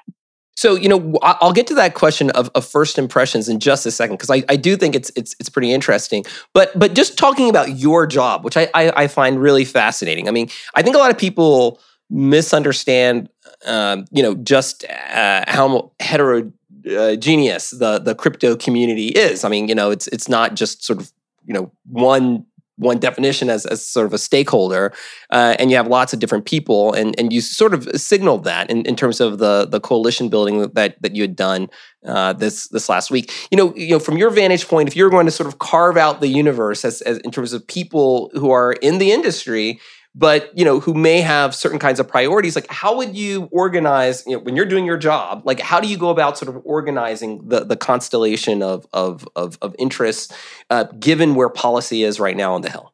So, 0.57 0.74
you 0.74 0.88
know, 0.88 1.18
I'll 1.22 1.52
get 1.52 1.66
to 1.66 1.74
that 1.74 1.92
question 1.92 2.31
of, 2.31 2.50
of 2.55 2.66
first 2.66 2.98
impressions 2.98 3.48
in 3.48 3.61
just 3.61 3.85
a 3.85 3.90
second 3.90 4.16
because 4.16 4.31
I, 4.31 4.42
I 4.48 4.57
do 4.57 4.74
think 4.76 4.94
it's 4.94 5.12
it's 5.14 5.37
it's 5.38 5.50
pretty 5.50 5.70
interesting. 5.70 6.24
But 6.55 6.76
but 6.79 6.94
just 6.94 7.18
talking 7.18 7.50
about 7.50 7.79
your 7.79 8.07
job, 8.07 8.42
which 8.42 8.57
I, 8.57 8.68
I, 8.72 9.05
I 9.05 9.07
find 9.07 9.38
really 9.38 9.66
fascinating. 9.66 10.29
I 10.29 10.31
mean, 10.31 10.48
I 10.74 10.81
think 10.81 10.96
a 10.96 10.98
lot 10.98 11.11
of 11.11 11.18
people 11.18 11.79
misunderstand, 12.09 13.29
um, 13.66 14.07
you 14.11 14.22
know, 14.22 14.35
just 14.35 14.87
uh, 14.88 15.44
how 15.46 15.92
heterogeneous 16.00 17.70
the 17.70 17.98
the 17.98 18.14
crypto 18.14 18.57
community 18.57 19.09
is. 19.09 19.44
I 19.44 19.50
mean, 19.50 19.68
you 19.68 19.74
know, 19.74 19.90
it's 19.90 20.07
it's 20.07 20.29
not 20.29 20.55
just 20.55 20.83
sort 20.83 21.00
of 21.00 21.12
you 21.44 21.52
know 21.52 21.70
one 21.85 22.46
one 22.76 22.98
definition 22.98 23.48
as, 23.48 23.66
as 23.66 23.84
sort 23.84 24.06
of 24.06 24.12
a 24.12 24.18
stakeholder, 24.18 24.92
uh, 25.30 25.56
and 25.58 25.70
you 25.70 25.76
have 25.76 25.86
lots 25.86 26.12
of 26.12 26.18
different 26.18 26.44
people, 26.44 26.92
and, 26.92 27.18
and 27.18 27.32
you 27.32 27.40
sort 27.40 27.74
of 27.74 27.88
signaled 28.00 28.44
that 28.44 28.70
in, 28.70 28.84
in 28.86 28.96
terms 28.96 29.20
of 29.20 29.38
the 29.38 29.66
the 29.66 29.80
coalition 29.80 30.28
building 30.28 30.60
that 30.60 31.00
that 31.00 31.14
you 31.14 31.22
had 31.22 31.36
done 31.36 31.68
uh, 32.06 32.32
this 32.32 32.68
this 32.68 32.88
last 32.88 33.10
week. 33.10 33.32
You 33.50 33.56
know, 33.56 33.74
you 33.74 33.90
know, 33.90 33.98
from 33.98 34.16
your 34.16 34.30
vantage 34.30 34.68
point, 34.68 34.88
if 34.88 34.96
you're 34.96 35.10
going 35.10 35.26
to 35.26 35.32
sort 35.32 35.46
of 35.46 35.58
carve 35.58 35.96
out 35.96 36.20
the 36.20 36.28
universe 36.28 36.84
as, 36.84 37.02
as 37.02 37.18
in 37.18 37.30
terms 37.30 37.52
of 37.52 37.66
people 37.66 38.30
who 38.34 38.50
are 38.50 38.72
in 38.74 38.98
the 38.98 39.12
industry, 39.12 39.80
but 40.16 40.50
you 40.59 40.64
know 40.64 40.81
who 40.81 40.94
may 40.94 41.20
have 41.20 41.55
certain 41.55 41.79
kinds 41.79 42.00
of 42.00 42.09
priorities 42.09 42.57
like 42.57 42.66
how 42.70 42.96
would 42.96 43.14
you 43.14 43.48
organize 43.52 44.26
you 44.26 44.33
know 44.33 44.38
when 44.38 44.57
you're 44.57 44.64
doing 44.64 44.87
your 44.87 44.96
job 44.96 45.42
like 45.44 45.61
how 45.61 45.79
do 45.79 45.87
you 45.87 45.98
go 45.98 46.09
about 46.09 46.38
sort 46.38 46.48
of 46.48 46.61
organizing 46.64 47.46
the 47.46 47.64
the 47.64 47.76
constellation 47.76 48.62
of 48.62 48.87
of 48.92 49.29
of, 49.37 49.59
of 49.61 49.76
interests 49.79 50.35
uh, 50.70 50.85
given 50.98 51.35
where 51.35 51.50
policy 51.50 52.02
is 52.02 52.18
right 52.18 52.37
now 52.37 52.55
on 52.55 52.62
the 52.62 52.70
hill? 52.70 52.92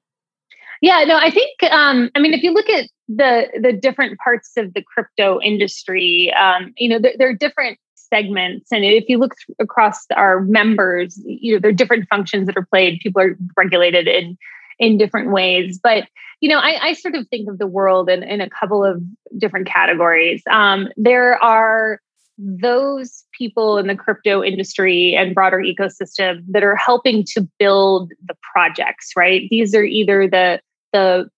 Yeah 0.83 1.05
no 1.07 1.17
i 1.17 1.31
think 1.31 1.63
um, 1.71 2.11
i 2.15 2.19
mean 2.19 2.35
if 2.35 2.43
you 2.43 2.53
look 2.53 2.69
at 2.69 2.89
the 3.09 3.47
the 3.61 3.73
different 3.73 4.19
parts 4.19 4.53
of 4.57 4.75
the 4.75 4.83
crypto 4.83 5.41
industry 5.41 6.33
um, 6.35 6.75
you 6.77 6.89
know 6.89 6.99
there, 6.99 7.29
are 7.29 7.35
different 7.35 7.79
segments 7.95 8.71
and 8.73 8.85
if 8.85 9.05
you 9.09 9.19
look 9.19 9.35
across 9.61 10.05
our 10.17 10.41
members 10.41 11.21
you 11.25 11.55
know 11.55 11.61
there 11.61 11.71
are 11.71 11.75
different 11.75 12.07
functions 12.09 12.47
that 12.47 12.57
are 12.57 12.67
played. 12.67 13.01
People 13.01 13.23
are 13.23 13.37
regulated 13.57 14.09
in 14.09 14.37
in 14.83 14.99
different 14.99 15.31
ways. 15.31 15.79
But 15.83 16.09
you 16.41 16.49
know, 16.49 16.59
I, 16.59 16.89
I 16.89 16.93
sort 16.95 17.15
of 17.15 17.27
think 17.29 17.49
of 17.49 17.59
the 17.59 17.69
world 17.69 18.11
in, 18.11 18.25
in 18.25 18.41
a 18.41 18.51
couple 18.51 18.85
of 18.85 19.01
different 19.39 19.69
categories. 19.69 20.43
Um, 20.51 20.89
there 20.97 21.43
are 21.43 22.01
those 22.37 23.23
people 23.39 23.79
in 23.79 23.87
the 23.87 23.95
crypto 23.95 24.43
industry 24.43 25.15
and 25.15 25.37
broader 25.37 25.59
ecosystem 25.59 26.43
that 26.49 26.65
are 26.65 26.75
helping 26.75 27.25
to 27.35 27.49
build 27.61 28.11
the 28.27 28.35
projects, 28.53 29.11
right? 29.17 29.47
These 29.51 29.73
are 29.75 29.85
either 29.85 30.29
the 30.29 30.61
the 30.93 31.31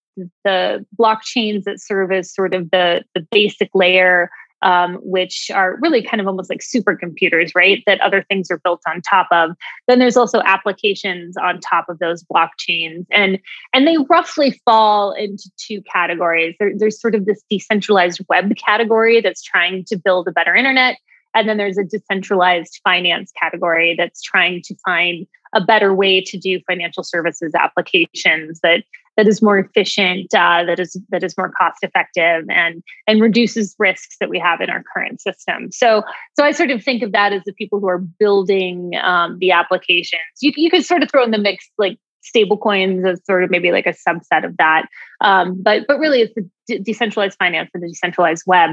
the 0.45 0.87
blockchains 0.99 1.65
that 1.65 1.81
serve 1.81 2.11
as 2.11 2.33
sort 2.35 2.55
of 2.55 2.71
the 2.71 3.05
the 3.15 3.27
basic 3.31 3.69
layer 3.75 4.31
um, 4.65 4.95
which 5.03 5.51
are 5.55 5.79
really 5.81 6.03
kind 6.03 6.21
of 6.21 6.27
almost 6.27 6.51
like 6.51 6.61
supercomputers, 6.61 7.53
right? 7.55 7.83
That 7.87 8.01
other 8.01 8.25
things 8.29 8.51
are 8.51 8.59
built 8.59 8.81
on 8.89 9.03
top 9.03 9.29
of. 9.31 9.51
Then 9.87 9.99
there's 9.99 10.17
also 10.17 10.41
applications 10.41 11.37
on 11.37 11.61
top 11.61 11.89
of 11.89 11.99
those 11.99 12.25
blockchains, 12.25 13.07
and 13.11 13.39
and 13.73 13.87
they 13.87 13.99
roughly 14.11 14.61
fall 14.65 15.13
into 15.13 15.51
two 15.57 15.83
categories. 15.83 16.57
There, 16.59 16.73
there's 16.77 17.01
sort 17.01 17.15
of 17.15 17.27
this 17.27 17.45
decentralized 17.49 18.23
web 18.29 18.57
category 18.57 19.21
that's 19.21 19.43
trying 19.43 19.85
to 19.85 19.97
build 19.97 20.27
a 20.27 20.33
better 20.33 20.55
internet, 20.55 20.97
and 21.35 21.49
then 21.49 21.59
there's 21.59 21.79
a 21.79 21.85
decentralized 21.85 22.81
finance 22.83 23.33
category 23.39 23.95
that's 23.97 24.23
trying 24.23 24.63
to 24.63 24.75
find 24.85 25.27
a 25.55 25.61
better 25.61 25.95
way 25.95 26.21
to 26.21 26.39
do 26.39 26.59
financial 26.67 27.05
services 27.05 27.55
applications 27.55 28.61
that 28.61 28.83
that 29.17 29.29
is 29.29 29.43
more 29.43 29.59
efficient, 29.59 30.35
uh, 30.35 30.65
that 30.65 30.81
is 30.81 31.01
that 31.11 31.23
is 31.23 31.37
more 31.37 31.51
cost 31.51 31.79
effective, 31.83 32.45
and 32.49 32.83
and 33.07 33.21
reduces 33.21 33.75
risks 33.79 34.17
that 34.21 34.29
we 34.29 34.39
have 34.39 34.61
in 34.61 34.71
our 34.71 34.83
current 34.95 35.21
system. 35.21 35.71
So 35.73 36.03
so 36.37 36.45
I 36.45 36.53
sort 36.53 36.71
of 36.71 36.83
think 36.83 37.03
of 37.03 37.13
that 37.13 37.33
as 37.33 37.43
the 37.45 37.53
people 37.53 37.81
who 37.81 37.89
are 37.89 37.99
building 37.99 38.93
um, 39.03 39.39
the 39.39 39.51
applications. 39.53 40.21
You 40.41 40.53
you 40.57 40.71
could 40.71 40.85
sort 40.85 41.03
of 41.03 41.11
throw 41.11 41.25
in 41.25 41.31
the 41.31 41.39
mix 41.39 41.69
like 41.79 41.99
stable 42.25 42.57
coins 42.57 43.05
as 43.05 43.25
sort 43.25 43.45
of 43.45 43.51
maybe 43.51 43.71
like 43.71 43.87
a 43.87 43.95
subset 43.95 44.45
of 44.45 44.57
that. 44.57 44.87
Um, 45.21 45.61
but 45.63 45.87
but 45.87 45.99
really, 45.99 46.23
it's 46.23 46.35
the 46.35 46.49
de- 46.67 46.81
decentralized 46.81 47.39
finance 47.39 47.71
and 47.75 47.83
the 47.83 47.89
decentralized 47.89 48.45
web. 48.47 48.71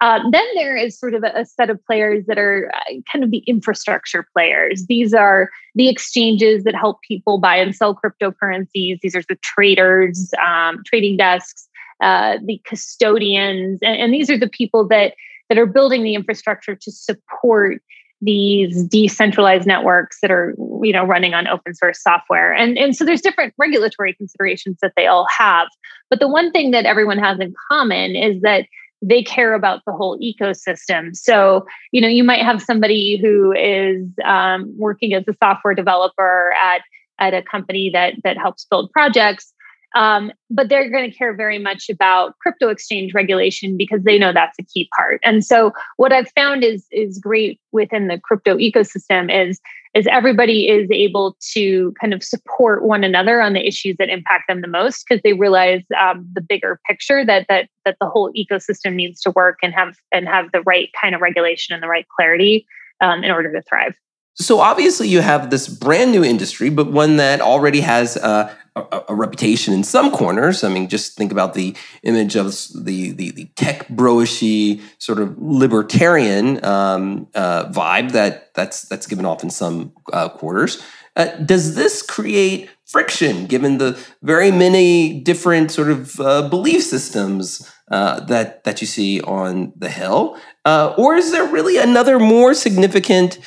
Um, 0.00 0.30
then 0.30 0.46
there 0.54 0.76
is 0.76 0.98
sort 0.98 1.14
of 1.14 1.24
a, 1.24 1.40
a, 1.40 1.44
set 1.44 1.70
of 1.70 1.84
players 1.84 2.26
that 2.26 2.38
are 2.38 2.70
uh, 2.72 2.94
kind 3.10 3.24
of 3.24 3.30
the 3.30 3.42
infrastructure 3.46 4.26
players. 4.32 4.86
These 4.86 5.12
are 5.12 5.50
the 5.74 5.88
exchanges 5.88 6.62
that 6.64 6.74
help 6.74 7.00
people 7.02 7.38
buy 7.38 7.56
and 7.56 7.74
sell 7.74 7.96
cryptocurrencies. 7.96 9.00
These 9.00 9.16
are 9.16 9.22
the 9.28 9.38
traders, 9.42 10.32
um, 10.44 10.82
trading 10.86 11.16
desks, 11.16 11.68
uh, 12.00 12.38
the 12.44 12.60
custodians, 12.64 13.80
and, 13.82 14.00
and 14.00 14.14
these 14.14 14.30
are 14.30 14.38
the 14.38 14.48
people 14.48 14.86
that 14.88 15.14
that 15.48 15.58
are 15.58 15.66
building 15.66 16.02
the 16.02 16.14
infrastructure 16.14 16.76
to 16.76 16.92
support 16.92 17.80
these 18.20 18.82
decentralized 18.84 19.66
networks 19.66 20.18
that 20.22 20.30
are 20.30 20.54
you 20.82 20.92
know 20.92 21.04
running 21.04 21.34
on 21.34 21.46
open 21.46 21.74
source 21.74 22.02
software. 22.02 22.52
And 22.52 22.76
and 22.78 22.96
so 22.96 23.04
there's 23.04 23.20
different 23.20 23.54
regulatory 23.58 24.14
considerations 24.14 24.78
that 24.82 24.92
they 24.96 25.06
all 25.06 25.26
have. 25.36 25.68
But 26.10 26.20
the 26.20 26.28
one 26.28 26.50
thing 26.50 26.70
that 26.72 26.84
everyone 26.84 27.18
has 27.18 27.38
in 27.40 27.54
common 27.70 28.16
is 28.16 28.40
that 28.42 28.66
they 29.00 29.22
care 29.22 29.54
about 29.54 29.82
the 29.86 29.92
whole 29.92 30.18
ecosystem. 30.18 31.14
So 31.14 31.66
you 31.92 32.00
know 32.00 32.08
you 32.08 32.24
might 32.24 32.42
have 32.42 32.62
somebody 32.62 33.18
who 33.20 33.52
is 33.52 34.04
um, 34.24 34.72
working 34.76 35.14
as 35.14 35.24
a 35.28 35.34
software 35.42 35.74
developer 35.74 36.52
at 36.62 36.82
at 37.20 37.34
a 37.34 37.42
company 37.42 37.90
that 37.92 38.14
that 38.24 38.36
helps 38.36 38.64
build 38.64 38.90
projects 38.92 39.52
um, 39.94 40.32
but 40.50 40.68
they're 40.68 40.90
going 40.90 41.10
to 41.10 41.16
care 41.16 41.34
very 41.34 41.58
much 41.58 41.88
about 41.88 42.38
crypto 42.38 42.68
exchange 42.68 43.14
regulation 43.14 43.76
because 43.76 44.02
they 44.02 44.18
know 44.18 44.32
that's 44.32 44.58
a 44.58 44.62
key 44.62 44.88
part. 44.96 45.20
And 45.24 45.44
so 45.44 45.72
what 45.96 46.12
I've 46.12 46.30
found 46.32 46.64
is 46.64 46.86
is 46.90 47.18
great 47.18 47.60
within 47.72 48.08
the 48.08 48.18
crypto 48.18 48.56
ecosystem 48.56 49.32
is 49.32 49.60
is 49.94 50.06
everybody 50.08 50.68
is 50.68 50.88
able 50.90 51.36
to 51.52 51.92
kind 52.00 52.12
of 52.12 52.22
support 52.22 52.84
one 52.84 53.02
another 53.02 53.40
on 53.40 53.54
the 53.54 53.66
issues 53.66 53.96
that 53.98 54.10
impact 54.10 54.44
them 54.46 54.60
the 54.60 54.68
most 54.68 55.04
because 55.08 55.22
they 55.22 55.32
realize 55.32 55.82
um, 55.98 56.28
the 56.34 56.42
bigger 56.42 56.78
picture 56.86 57.24
that 57.24 57.46
that 57.48 57.68
that 57.84 57.96
the 58.00 58.06
whole 58.06 58.30
ecosystem 58.34 58.94
needs 58.94 59.20
to 59.22 59.30
work 59.30 59.58
and 59.62 59.72
have 59.72 59.96
and 60.12 60.28
have 60.28 60.52
the 60.52 60.62
right 60.62 60.90
kind 61.00 61.14
of 61.14 61.20
regulation 61.20 61.74
and 61.74 61.82
the 61.82 61.88
right 61.88 62.06
clarity 62.14 62.66
um, 63.00 63.24
in 63.24 63.30
order 63.30 63.52
to 63.52 63.62
thrive. 63.62 63.96
So 64.40 64.60
obviously 64.60 65.08
you 65.08 65.20
have 65.20 65.50
this 65.50 65.66
brand 65.66 66.12
new 66.12 66.22
industry, 66.22 66.70
but 66.70 66.92
one 66.92 67.16
that 67.16 67.40
already 67.40 67.80
has 67.80 68.16
uh, 68.16 68.54
a, 68.76 69.02
a, 69.08 69.14
reputation 69.14 69.74
in 69.74 69.82
some 69.82 70.12
corners. 70.12 70.62
I 70.62 70.68
mean, 70.68 70.88
just 70.88 71.16
think 71.16 71.32
about 71.32 71.54
the 71.54 71.74
image 72.04 72.36
of 72.36 72.52
the 72.74 73.10
the, 73.12 73.32
the 73.32 73.44
tech 73.56 73.88
broishy 73.88 74.80
sort 74.98 75.18
of 75.18 75.36
libertarian 75.38 76.64
um, 76.64 77.26
uh, 77.34 77.66
vibe 77.70 78.12
that 78.12 78.54
that's 78.54 78.82
that's 78.82 79.06
given 79.06 79.24
off 79.24 79.42
in 79.42 79.50
some 79.50 79.92
uh, 80.12 80.28
quarters. 80.28 80.82
Uh, 81.16 81.36
does 81.38 81.74
this 81.74 82.00
create 82.00 82.70
friction, 82.86 83.46
given 83.46 83.78
the 83.78 83.98
very 84.22 84.52
many 84.52 85.20
different 85.20 85.72
sort 85.72 85.90
of 85.90 86.20
uh, 86.20 86.48
belief 86.48 86.82
systems 86.82 87.68
uh, 87.90 88.20
that 88.20 88.62
that 88.64 88.80
you 88.80 88.86
see 88.86 89.20
on 89.22 89.72
the 89.76 89.90
hill, 89.90 90.38
uh, 90.64 90.94
or 90.96 91.16
is 91.16 91.32
there 91.32 91.44
really 91.44 91.76
another 91.76 92.20
more 92.20 92.54
significant 92.54 93.38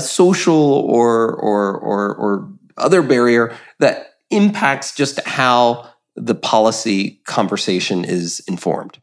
social 0.00 0.54
or 0.54 1.34
or 1.34 1.78
or, 1.78 2.14
or 2.14 2.48
other 2.76 3.02
barrier 3.02 3.54
that 3.80 4.14
impacts 4.30 4.94
just 4.94 5.20
how 5.26 5.88
the 6.16 6.34
policy 6.34 7.20
conversation 7.26 8.04
is 8.04 8.40
informed. 8.48 8.98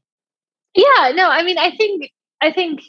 Yeah, 0.76 1.12
no, 1.16 1.30
I 1.30 1.44
mean, 1.44 1.58
I 1.58 1.76
think, 1.76 2.12
I 2.42 2.52
think, 2.52 2.82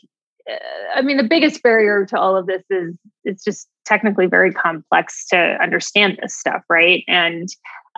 uh, 0.51 0.55
I 0.95 1.03
mean, 1.03 1.17
the 1.17 1.25
biggest 1.29 1.63
barrier 1.63 2.05
to 2.07 2.19
all 2.19 2.37
of 2.37 2.47
this 2.47 2.63
is 2.71 2.95
it's 3.25 3.45
just 3.45 3.69
technically 3.87 4.27
very 4.27 4.53
complex 4.53 5.27
to 5.29 5.37
understand 5.37 6.19
this 6.21 6.37
stuff, 6.37 6.63
right? 6.69 7.03
And 7.09 7.49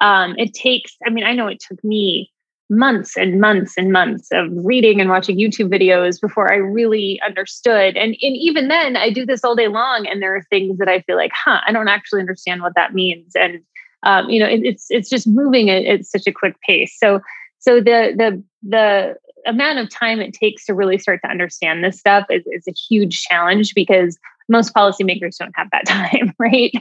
um, 0.01 0.35
it 0.39 0.55
takes, 0.55 0.97
I 1.07 1.11
mean, 1.11 1.25
I 1.25 1.35
know 1.35 1.49
it 1.49 1.61
took 1.61 1.83
me 1.83 2.31
months 2.73 3.17
and 3.17 3.41
months 3.41 3.75
and 3.77 3.93
months 3.93 4.29
of 4.33 4.49
reading 4.51 5.01
and 5.01 5.11
watching 5.11 5.39
YouTube 5.39 5.69
videos 5.69 6.21
before 6.21 6.53
I 6.53 6.57
really 6.57 7.21
understood. 7.27 7.97
And, 7.97 8.17
and 8.21 8.37
even 8.37 8.69
then, 8.69 8.97
I 8.97 9.11
do 9.11 9.27
this 9.27 9.45
all 9.45 9.55
day 9.55 9.69
long, 9.69 10.07
and 10.07 10.23
there 10.23 10.35
are 10.35 10.43
things 10.51 10.79
that 10.79 10.89
I 10.89 11.01
feel 11.03 11.17
like, 11.17 11.33
huh, 11.35 11.61
I 11.67 11.73
don't 11.73 11.89
actually 11.89 12.21
understand 12.21 12.63
what 12.63 12.75
that 12.75 12.95
means. 12.95 13.33
And 13.35 13.61
um, 14.03 14.29
you 14.29 14.41
know 14.41 14.47
it, 14.47 14.61
it's 14.65 14.87
it's 14.91 15.09
just 15.09 15.27
moving 15.27 15.71
at, 15.71 15.85
at 15.85 16.05
such 16.05 16.27
a 16.27 16.33
quick 16.33 16.61
pace 16.61 16.97
so 16.99 17.21
so 17.59 17.77
the 17.77 18.13
the 18.17 18.43
the 18.63 19.15
amount 19.47 19.79
of 19.79 19.91
time 19.91 20.21
it 20.21 20.33
takes 20.33 20.67
to 20.67 20.75
really 20.75 20.99
start 20.99 21.21
to 21.25 21.31
understand 21.31 21.83
this 21.83 21.99
stuff 21.99 22.25
is, 22.31 22.45
is 22.47 22.67
a 22.69 22.73
huge 22.73 23.23
challenge 23.23 23.75
because 23.75 24.17
most 24.49 24.73
policymakers 24.75 25.37
don't 25.37 25.53
have 25.57 25.69
that 25.73 25.85
time 25.87 26.33
right 26.39 26.73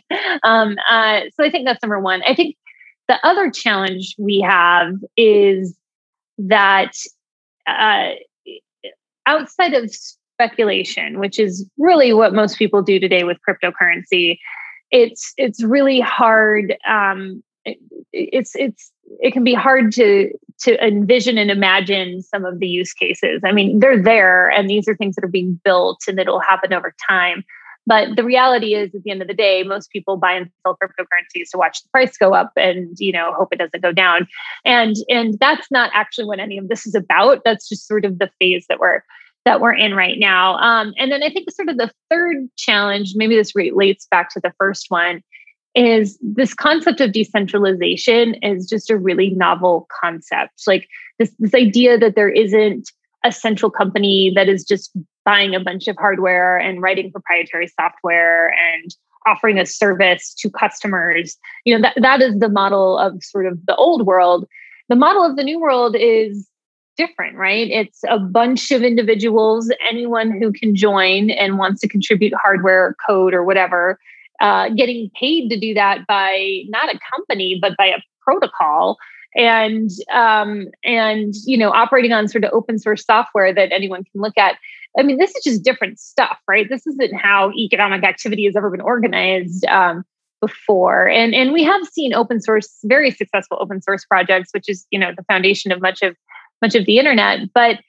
um, 0.43 0.75
uh, 0.89 1.21
so 1.35 1.43
i 1.43 1.49
think 1.49 1.65
that's 1.65 1.81
number 1.83 1.99
one 1.99 2.21
i 2.27 2.35
think 2.35 2.55
the 3.07 3.17
other 3.27 3.51
challenge 3.51 4.15
we 4.17 4.39
have 4.39 4.93
is 5.17 5.75
that 6.47 6.91
uh, 7.67 8.11
outside 9.25 9.73
of 9.73 9.89
speculation 9.93 11.19
which 11.19 11.39
is 11.39 11.69
really 11.77 12.13
what 12.13 12.33
most 12.33 12.57
people 12.57 12.81
do 12.81 12.99
today 12.99 13.23
with 13.23 13.37
cryptocurrency 13.47 14.37
it's 14.91 15.33
it's 15.37 15.63
really 15.63 15.99
hard 15.99 16.75
um, 16.87 17.43
it, 17.65 17.77
it's 18.11 18.55
it's 18.55 18.91
it 19.19 19.33
can 19.33 19.43
be 19.43 19.53
hard 19.53 19.91
to 19.93 20.31
to 20.59 20.85
envision 20.85 21.37
and 21.37 21.49
imagine 21.49 22.21
some 22.21 22.45
of 22.45 22.59
the 22.59 22.67
use 22.67 22.93
cases. 22.93 23.41
I 23.43 23.51
mean 23.51 23.79
they're 23.79 24.01
there 24.01 24.49
and 24.49 24.69
these 24.69 24.87
are 24.87 24.95
things 24.95 25.15
that 25.15 25.23
are 25.23 25.29
being 25.29 25.59
built 25.63 26.01
and 26.07 26.19
it'll 26.19 26.39
happen 26.39 26.73
over 26.73 26.93
time 27.09 27.43
but 27.87 28.15
the 28.15 28.23
reality 28.23 28.75
is 28.75 28.93
at 28.93 29.03
the 29.03 29.11
end 29.11 29.21
of 29.21 29.27
the 29.27 29.33
day 29.33 29.63
most 29.63 29.91
people 29.91 30.17
buy 30.17 30.33
and 30.33 30.49
sell 30.63 30.77
cryptocurrencies 30.81 31.49
to 31.51 31.57
watch 31.57 31.81
the 31.81 31.89
price 31.89 32.17
go 32.17 32.33
up 32.33 32.51
and 32.55 32.95
you 32.99 33.11
know 33.11 33.33
hope 33.33 33.49
it 33.51 33.59
doesn't 33.59 33.81
go 33.81 33.91
down 33.91 34.27
and 34.65 34.95
and 35.09 35.37
that's 35.39 35.69
not 35.71 35.89
actually 35.93 36.25
what 36.25 36.39
any 36.39 36.57
of 36.57 36.67
this 36.69 36.85
is 36.85 36.95
about 36.95 37.41
that's 37.43 37.67
just 37.69 37.87
sort 37.87 38.05
of 38.05 38.19
the 38.19 38.29
phase 38.39 38.65
that 38.69 38.79
we're 38.79 39.01
that 39.45 39.59
we're 39.59 39.73
in 39.73 39.95
right 39.95 40.19
now. 40.19 40.57
Um, 40.57 40.93
and 40.97 41.11
then 41.11 41.23
I 41.23 41.29
think 41.29 41.49
sort 41.51 41.69
of 41.69 41.77
the 41.77 41.91
third 42.09 42.47
challenge, 42.57 43.13
maybe 43.15 43.35
this 43.35 43.55
relates 43.55 44.07
back 44.09 44.29
to 44.33 44.39
the 44.39 44.53
first 44.59 44.87
one, 44.89 45.23
is 45.73 46.17
this 46.21 46.53
concept 46.53 47.01
of 47.01 47.11
decentralization 47.11 48.35
is 48.35 48.67
just 48.67 48.89
a 48.89 48.97
really 48.97 49.31
novel 49.31 49.87
concept. 50.01 50.61
Like 50.67 50.87
this, 51.17 51.33
this 51.39 51.55
idea 51.55 51.97
that 51.97 52.15
there 52.15 52.29
isn't 52.29 52.91
a 53.23 53.31
central 53.31 53.69
company 53.69 54.31
that 54.35 54.49
is 54.49 54.63
just 54.63 54.91
buying 55.25 55.53
a 55.53 55.59
bunch 55.59 55.87
of 55.87 55.95
hardware 55.97 56.57
and 56.57 56.81
writing 56.81 57.11
proprietary 57.11 57.67
software 57.67 58.49
and 58.49 58.95
offering 59.27 59.59
a 59.59 59.65
service 59.65 60.33
to 60.33 60.49
customers. 60.49 61.37
You 61.65 61.77
know, 61.77 61.81
that, 61.81 62.01
that 62.01 62.21
is 62.21 62.39
the 62.39 62.49
model 62.49 62.97
of 62.97 63.23
sort 63.23 63.45
of 63.45 63.63
the 63.67 63.75
old 63.75 64.05
world. 64.05 64.47
The 64.89 64.95
model 64.95 65.23
of 65.23 65.35
the 65.35 65.43
new 65.43 65.59
world 65.59 65.95
is 65.97 66.47
different, 66.97 67.37
right? 67.37 67.69
It's 67.69 68.01
a 68.09 68.19
bunch 68.19 68.71
of 68.71 68.81
individuals, 68.81 69.71
anyone 69.87 70.31
who 70.31 70.51
can 70.51 70.75
join 70.75 71.29
and 71.31 71.57
wants 71.57 71.81
to 71.81 71.87
contribute 71.87 72.33
hardware 72.41 72.85
or 72.87 72.95
code 73.07 73.33
or 73.33 73.43
whatever, 73.43 73.99
uh, 74.41 74.69
getting 74.69 75.09
paid 75.19 75.49
to 75.49 75.59
do 75.59 75.73
that 75.73 76.05
by 76.07 76.63
not 76.67 76.93
a 76.93 76.99
company, 77.13 77.59
but 77.61 77.77
by 77.77 77.85
a 77.85 77.99
protocol 78.21 78.97
and 79.35 79.89
um, 80.13 80.67
and 80.83 81.33
you 81.45 81.57
know 81.57 81.71
operating 81.71 82.11
on 82.11 82.27
sort 82.27 82.43
of 82.43 82.51
open 82.53 82.79
source 82.79 83.05
software 83.05 83.53
that 83.53 83.71
anyone 83.71 84.03
can 84.03 84.21
look 84.21 84.37
at 84.37 84.57
i 84.99 85.03
mean 85.03 85.17
this 85.17 85.33
is 85.35 85.43
just 85.43 85.63
different 85.63 85.99
stuff 85.99 86.37
right 86.47 86.67
this 86.69 86.85
isn't 86.85 87.13
how 87.15 87.51
economic 87.51 88.03
activity 88.03 88.45
has 88.45 88.55
ever 88.55 88.69
been 88.69 88.81
organized 88.81 89.65
um, 89.65 90.03
before. 90.41 91.07
And 91.07 91.33
and 91.33 91.53
we 91.53 91.63
have 91.63 91.85
seen 91.85 92.13
open 92.13 92.41
source, 92.41 92.79
very 92.83 93.11
successful 93.11 93.57
open 93.61 93.81
source 93.81 94.03
projects, 94.03 94.49
which 94.51 94.67
is 94.67 94.85
you 94.89 94.99
know 94.99 95.11
the 95.15 95.23
foundation 95.23 95.71
of 95.71 95.79
much 95.79 96.01
of 96.01 96.17
much 96.61 96.75
of 96.75 96.85
the 96.85 96.97
internet. 96.97 97.53
But 97.53 97.79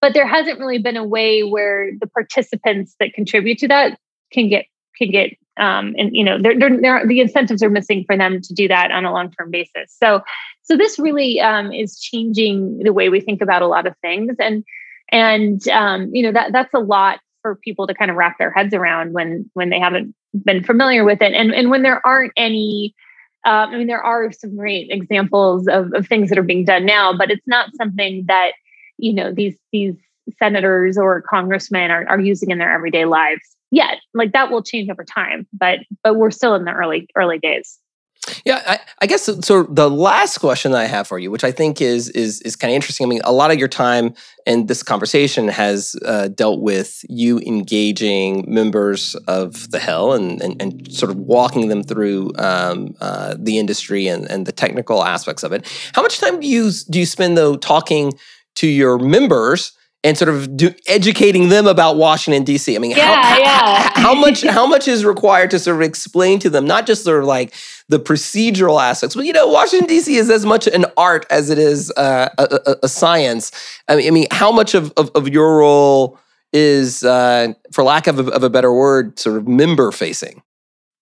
but 0.00 0.14
there 0.14 0.26
hasn't 0.26 0.58
really 0.58 0.78
been 0.78 0.96
a 0.96 1.04
way 1.04 1.42
where 1.42 1.92
the 2.00 2.06
participants 2.08 2.96
that 2.98 3.12
contribute 3.12 3.58
to 3.58 3.68
that 3.68 4.00
can 4.32 4.48
get 4.48 4.64
can 4.96 5.10
get 5.10 5.36
um, 5.60 5.94
and 5.98 6.16
you 6.16 6.24
know 6.24 6.38
they're, 6.40 6.58
they're, 6.58 6.80
they're, 6.80 7.06
the 7.06 7.20
incentives 7.20 7.62
are 7.62 7.70
missing 7.70 8.04
for 8.06 8.16
them 8.16 8.40
to 8.40 8.54
do 8.54 8.66
that 8.68 8.90
on 8.90 9.04
a 9.04 9.12
long 9.12 9.30
term 9.30 9.50
basis. 9.50 9.94
So 10.02 10.22
so 10.62 10.76
this 10.76 10.98
really 10.98 11.40
um, 11.40 11.72
is 11.72 12.00
changing 12.00 12.78
the 12.78 12.92
way 12.92 13.08
we 13.08 13.20
think 13.20 13.42
about 13.42 13.62
a 13.62 13.66
lot 13.66 13.86
of 13.86 13.94
things. 14.02 14.36
And 14.40 14.64
and 15.12 15.66
um, 15.68 16.12
you 16.14 16.22
know 16.22 16.32
that 16.32 16.52
that's 16.52 16.74
a 16.74 16.78
lot 16.78 17.20
for 17.42 17.56
people 17.56 17.86
to 17.86 17.94
kind 17.94 18.10
of 18.10 18.16
wrap 18.16 18.38
their 18.38 18.50
heads 18.50 18.74
around 18.74 19.12
when 19.12 19.50
when 19.52 19.70
they 19.70 19.78
haven't 19.78 20.14
been 20.44 20.64
familiar 20.64 21.04
with 21.04 21.20
it. 21.20 21.34
And 21.34 21.52
and 21.52 21.70
when 21.70 21.82
there 21.82 22.04
aren't 22.06 22.32
any 22.36 22.94
um, 23.46 23.70
I 23.70 23.78
mean, 23.78 23.86
there 23.86 24.02
are 24.02 24.30
some 24.32 24.54
great 24.54 24.90
examples 24.90 25.66
of, 25.66 25.94
of 25.94 26.06
things 26.06 26.28
that 26.28 26.38
are 26.38 26.42
being 26.42 26.66
done 26.66 26.84
now, 26.84 27.16
but 27.16 27.30
it's 27.30 27.46
not 27.46 27.74
something 27.74 28.24
that 28.28 28.52
you 28.96 29.12
know 29.12 29.32
these 29.32 29.56
these 29.72 29.96
senators 30.38 30.96
or 30.96 31.22
congressmen 31.22 31.90
are, 31.90 32.08
are 32.08 32.20
using 32.20 32.50
in 32.50 32.58
their 32.58 32.72
everyday 32.72 33.04
lives 33.04 33.56
yet. 33.70 33.98
Like 34.14 34.32
that 34.32 34.50
will 34.50 34.62
change 34.62 34.90
over 34.90 35.04
time, 35.04 35.46
but 35.52 35.80
but 36.02 36.16
we're 36.16 36.30
still 36.30 36.54
in 36.54 36.64
the 36.64 36.72
early 36.72 37.08
early 37.16 37.38
days. 37.38 37.78
Yeah, 38.44 38.62
I, 38.66 38.78
I, 39.00 39.06
guess 39.06 39.22
so. 39.22 39.62
The 39.62 39.88
last 39.88 40.38
question 40.38 40.72
that 40.72 40.80
I 40.80 40.86
have 40.86 41.08
for 41.08 41.18
you, 41.18 41.30
which 41.30 41.42
I 41.42 41.52
think 41.52 41.80
is 41.80 42.10
is 42.10 42.42
is 42.42 42.54
kind 42.54 42.70
of 42.70 42.74
interesting. 42.74 43.06
I 43.06 43.08
mean, 43.08 43.22
a 43.24 43.32
lot 43.32 43.50
of 43.50 43.58
your 43.58 43.66
time 43.66 44.14
in 44.46 44.66
this 44.66 44.82
conversation 44.82 45.48
has 45.48 45.96
uh, 46.04 46.28
dealt 46.28 46.60
with 46.60 47.02
you 47.08 47.38
engaging 47.40 48.44
members 48.46 49.14
of 49.26 49.70
the 49.70 49.80
Hill 49.80 50.12
and 50.12 50.40
and, 50.42 50.60
and 50.60 50.92
sort 50.92 51.10
of 51.10 51.16
walking 51.16 51.68
them 51.68 51.82
through 51.82 52.32
um, 52.36 52.94
uh, 53.00 53.36
the 53.38 53.58
industry 53.58 54.06
and, 54.06 54.30
and 54.30 54.44
the 54.44 54.52
technical 54.52 55.02
aspects 55.02 55.42
of 55.42 55.52
it. 55.52 55.66
How 55.94 56.02
much 56.02 56.18
time 56.18 56.40
do 56.40 56.46
you 56.46 56.70
do 56.90 56.98
you 56.98 57.06
spend 57.06 57.38
though 57.38 57.56
talking 57.56 58.12
to 58.56 58.66
your 58.66 58.98
members? 58.98 59.72
And 60.02 60.16
sort 60.16 60.30
of 60.30 60.56
do, 60.56 60.74
educating 60.88 61.50
them 61.50 61.66
about 61.66 61.96
Washington 61.96 62.42
D.C. 62.42 62.74
I 62.74 62.78
mean, 62.78 62.92
yeah, 62.92 63.22
how, 63.22 63.38
yeah. 63.38 63.92
how, 63.96 64.14
much 64.14 64.42
how 64.42 64.66
much 64.66 64.88
is 64.88 65.04
required 65.04 65.50
to 65.50 65.58
sort 65.58 65.76
of 65.76 65.82
explain 65.82 66.38
to 66.40 66.50
them 66.50 66.66
not 66.66 66.86
just 66.86 67.04
sort 67.04 67.20
of 67.20 67.26
like 67.26 67.54
the 67.88 67.98
procedural 67.98 68.80
aspects, 68.82 69.14
but 69.14 69.26
you 69.26 69.32
know, 69.32 69.46
Washington 69.46 69.88
D.C. 69.88 70.16
is 70.16 70.30
as 70.30 70.46
much 70.46 70.66
an 70.66 70.86
art 70.96 71.26
as 71.30 71.50
it 71.50 71.58
is 71.58 71.92
uh, 71.96 72.28
a, 72.38 72.58
a, 72.66 72.76
a, 72.84 72.88
science. 72.88 73.52
I 73.88 73.96
mean, 73.96 74.06
I 74.06 74.10
mean, 74.10 74.26
how 74.30 74.50
much 74.50 74.74
of, 74.74 74.92
of, 74.96 75.10
of 75.14 75.28
your 75.28 75.58
role 75.58 76.18
is, 76.52 77.02
uh, 77.04 77.52
for 77.72 77.84
lack 77.84 78.06
of 78.06 78.18
a, 78.18 78.30
of 78.32 78.42
a 78.42 78.50
better 78.50 78.72
word, 78.72 79.18
sort 79.18 79.36
of 79.36 79.46
member 79.46 79.92
facing? 79.92 80.42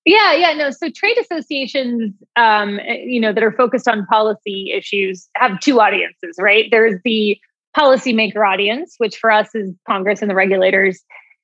Yeah, 0.05 0.33
yeah, 0.33 0.55
no. 0.55 0.71
So 0.71 0.89
trade 0.91 1.19
associations, 1.19 2.15
um, 2.37 2.81
you 2.87 3.21
know, 3.21 3.33
that 3.33 3.43
are 3.43 3.53
focused 3.53 3.87
on 3.87 4.07
policy 4.07 4.73
issues 4.75 5.29
have 5.37 5.61
two 5.61 5.81
audiences, 5.81 6.37
right? 6.39 6.67
There's 6.71 6.99
the 7.05 7.39
policymaker 7.79 8.47
audience, 8.47 8.95
which 8.99 9.17
for 9.17 9.31
us 9.31 9.55
is 9.55 9.73
Congress 9.87 10.21
and 10.21 10.31
the 10.31 10.35
regulators 10.35 11.01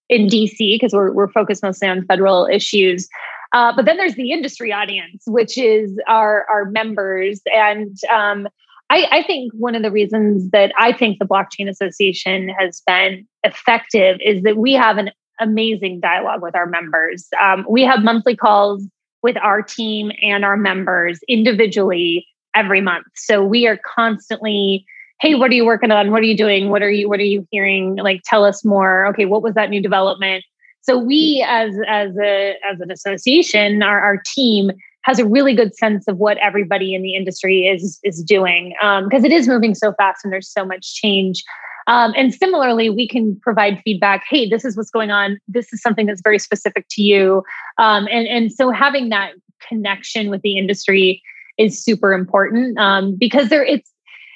in 0.08 0.26
DC, 0.26 0.58
because 0.58 0.92
we're, 0.92 1.12
we're 1.12 1.30
focused 1.30 1.62
mostly 1.62 1.88
on 1.88 2.04
federal 2.06 2.46
issues. 2.46 3.08
Uh, 3.52 3.72
but 3.74 3.84
then 3.84 3.96
there's 3.96 4.16
the 4.16 4.32
industry 4.32 4.72
audience, 4.72 5.22
which 5.26 5.56
is 5.56 5.96
our, 6.08 6.44
our 6.50 6.64
members. 6.66 7.40
And 7.54 7.96
um, 8.12 8.48
I, 8.90 9.06
I 9.10 9.22
think 9.22 9.52
one 9.54 9.74
of 9.74 9.82
the 9.82 9.90
reasons 9.90 10.50
that 10.50 10.72
I 10.78 10.92
think 10.92 11.18
the 11.18 11.24
Blockchain 11.24 11.68
Association 11.68 12.48
has 12.58 12.82
been 12.86 13.26
effective 13.44 14.18
is 14.20 14.42
that 14.42 14.56
we 14.56 14.72
have 14.74 14.98
an 14.98 15.10
amazing 15.40 16.00
dialogue 16.00 16.42
with 16.42 16.54
our 16.54 16.66
members. 16.66 17.28
Um, 17.40 17.64
we 17.68 17.82
have 17.82 18.02
monthly 18.02 18.36
calls 18.36 18.84
with 19.22 19.36
our 19.38 19.62
team 19.62 20.10
and 20.20 20.44
our 20.44 20.56
members 20.56 21.20
individually 21.28 22.26
every 22.54 22.80
month. 22.80 23.06
So 23.14 23.42
we 23.42 23.66
are 23.66 23.78
constantly 23.84 24.84
hey 25.20 25.34
what 25.34 25.50
are 25.50 25.54
you 25.54 25.64
working 25.64 25.90
on? 25.90 26.10
What 26.10 26.20
are 26.20 26.24
you 26.26 26.36
doing? 26.36 26.70
What 26.70 26.82
are 26.82 26.90
you 26.90 27.08
what 27.08 27.20
are 27.20 27.24
you 27.24 27.46
hearing? 27.50 27.96
Like 27.96 28.22
tell 28.24 28.44
us 28.44 28.64
more. 28.64 29.06
Okay 29.06 29.24
what 29.24 29.42
was 29.42 29.54
that 29.54 29.70
new 29.70 29.82
development? 29.82 30.44
So 30.82 30.98
we 30.98 31.44
as 31.48 31.74
as 31.88 32.16
a 32.18 32.56
as 32.70 32.80
an 32.80 32.90
association 32.90 33.82
our, 33.82 34.00
our 34.00 34.20
team 34.26 34.70
has 35.02 35.18
a 35.18 35.26
really 35.26 35.54
good 35.54 35.74
sense 35.74 36.08
of 36.08 36.16
what 36.16 36.38
everybody 36.38 36.94
in 36.94 37.02
the 37.02 37.14
industry 37.14 37.66
is 37.66 37.98
is 38.04 38.22
doing 38.22 38.74
because 39.04 39.22
um, 39.22 39.24
it 39.24 39.32
is 39.32 39.48
moving 39.48 39.74
so 39.74 39.92
fast 39.94 40.24
and 40.24 40.32
there's 40.32 40.50
so 40.50 40.64
much 40.64 40.94
change. 40.94 41.44
Um, 41.86 42.14
and 42.16 42.34
similarly 42.34 42.88
we 42.88 43.06
can 43.06 43.38
provide 43.40 43.80
feedback 43.84 44.24
hey 44.28 44.48
this 44.48 44.64
is 44.64 44.76
what's 44.76 44.90
going 44.90 45.10
on. 45.10 45.38
This 45.48 45.72
is 45.72 45.80
something 45.80 46.06
that's 46.06 46.22
very 46.22 46.38
specific 46.38 46.86
to 46.90 47.02
you. 47.02 47.42
Um, 47.78 48.08
and 48.10 48.26
and 48.26 48.52
so 48.52 48.70
having 48.70 49.10
that 49.10 49.32
connection 49.66 50.28
with 50.28 50.42
the 50.42 50.58
industry 50.58 51.22
is 51.56 51.82
super 51.82 52.12
important 52.12 52.78
um, 52.78 53.16
because 53.18 53.48
there 53.48 53.64
it's 53.64 53.93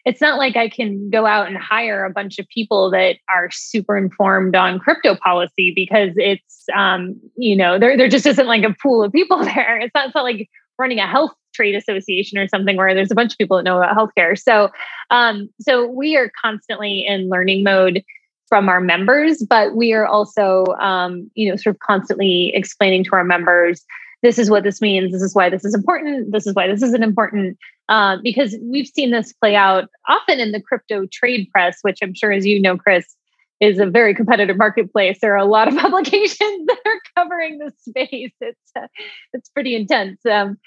it's 0.08 0.22
not 0.22 0.38
like 0.38 0.56
I 0.56 0.70
can 0.70 1.10
go 1.10 1.26
out 1.26 1.48
and 1.48 1.58
hire 1.58 2.06
a 2.06 2.10
bunch 2.10 2.38
of 2.38 2.48
people 2.48 2.90
that 2.92 3.16
are 3.28 3.50
super 3.50 3.94
informed 3.94 4.56
on 4.56 4.78
crypto 4.78 5.14
policy 5.14 5.70
because 5.76 6.12
it's, 6.16 6.64
um, 6.74 7.20
you 7.36 7.54
know, 7.54 7.78
there, 7.78 7.94
there 7.94 8.08
just 8.08 8.24
isn't 8.24 8.46
like 8.46 8.64
a 8.64 8.74
pool 8.82 9.04
of 9.04 9.12
people 9.12 9.36
there. 9.44 9.78
It's 9.78 9.92
not, 9.94 10.06
it's 10.06 10.14
not 10.14 10.24
like 10.24 10.48
running 10.78 10.98
a 10.98 11.06
health 11.06 11.32
trade 11.52 11.74
association 11.74 12.38
or 12.38 12.48
something 12.48 12.78
where 12.78 12.94
there's 12.94 13.10
a 13.10 13.14
bunch 13.14 13.32
of 13.32 13.38
people 13.38 13.58
that 13.58 13.64
know 13.64 13.76
about 13.76 13.94
healthcare. 13.94 14.40
So, 14.40 14.70
um, 15.10 15.50
so 15.60 15.86
we 15.86 16.16
are 16.16 16.32
constantly 16.42 17.04
in 17.06 17.28
learning 17.28 17.62
mode 17.62 18.02
from 18.46 18.70
our 18.70 18.80
members, 18.80 19.42
but 19.42 19.76
we 19.76 19.92
are 19.92 20.06
also, 20.06 20.64
um, 20.80 21.30
you 21.34 21.50
know, 21.50 21.56
sort 21.56 21.76
of 21.76 21.80
constantly 21.80 22.50
explaining 22.54 23.04
to 23.04 23.10
our 23.12 23.24
members 23.24 23.84
this 24.22 24.38
is 24.38 24.50
what 24.50 24.64
this 24.64 24.81
means. 24.81 25.12
This 25.12 25.22
is 25.22 25.35
why 25.35 25.48
this 25.48 25.64
is 25.64 25.74
important. 25.74 26.33
This 26.33 26.46
is 26.46 26.54
why 26.54 26.66
this 26.66 26.83
isn't 26.83 27.02
important. 27.02 27.57
Uh, 27.88 28.16
because 28.22 28.57
we've 28.62 28.87
seen 28.87 29.11
this 29.11 29.33
play 29.33 29.54
out 29.54 29.88
often 30.09 30.40
in 30.40 30.52
the 30.52 30.61
crypto 30.61 31.07
trade 31.12 31.48
press, 31.52 31.78
which 31.83 31.98
I'm 32.02 32.14
sure, 32.14 32.33
as 32.33 32.44
you 32.44 32.61
know, 32.61 32.76
Chris, 32.76 33.14
is 33.61 33.78
a 33.78 33.87
very 33.87 34.14
competitive 34.14 34.57
marketplace. 34.57 35.18
There 35.20 35.33
are 35.33 35.37
a 35.37 35.44
lot 35.44 35.68
of 35.68 35.76
publications 35.78 36.66
that 36.66 36.78
are 36.85 37.00
covering 37.16 37.59
the 37.59 37.72
space. 37.78 38.33
It's 38.40 38.72
uh, 38.76 38.87
it's 39.33 39.48
pretty 39.48 39.74
intense. 39.74 40.24
Um, 40.26 40.59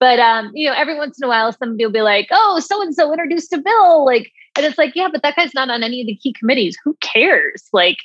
but 0.00 0.20
um, 0.20 0.52
you 0.54 0.68
know, 0.68 0.76
every 0.76 0.96
once 0.96 1.18
in 1.20 1.24
a 1.24 1.28
while, 1.28 1.52
somebody 1.52 1.84
will 1.84 1.92
be 1.92 2.02
like, 2.02 2.28
"Oh, 2.30 2.60
so 2.60 2.80
and 2.82 2.94
so 2.94 3.10
introduced 3.12 3.52
a 3.52 3.58
bill," 3.58 4.04
like, 4.04 4.30
and 4.56 4.64
it's 4.64 4.78
like, 4.78 4.94
yeah, 4.94 5.08
but 5.10 5.22
that 5.22 5.36
guy's 5.36 5.54
not 5.54 5.70
on 5.70 5.82
any 5.82 6.00
of 6.00 6.06
the 6.06 6.16
key 6.16 6.32
committees. 6.32 6.76
Who 6.84 6.96
cares? 7.00 7.64
Like, 7.72 7.98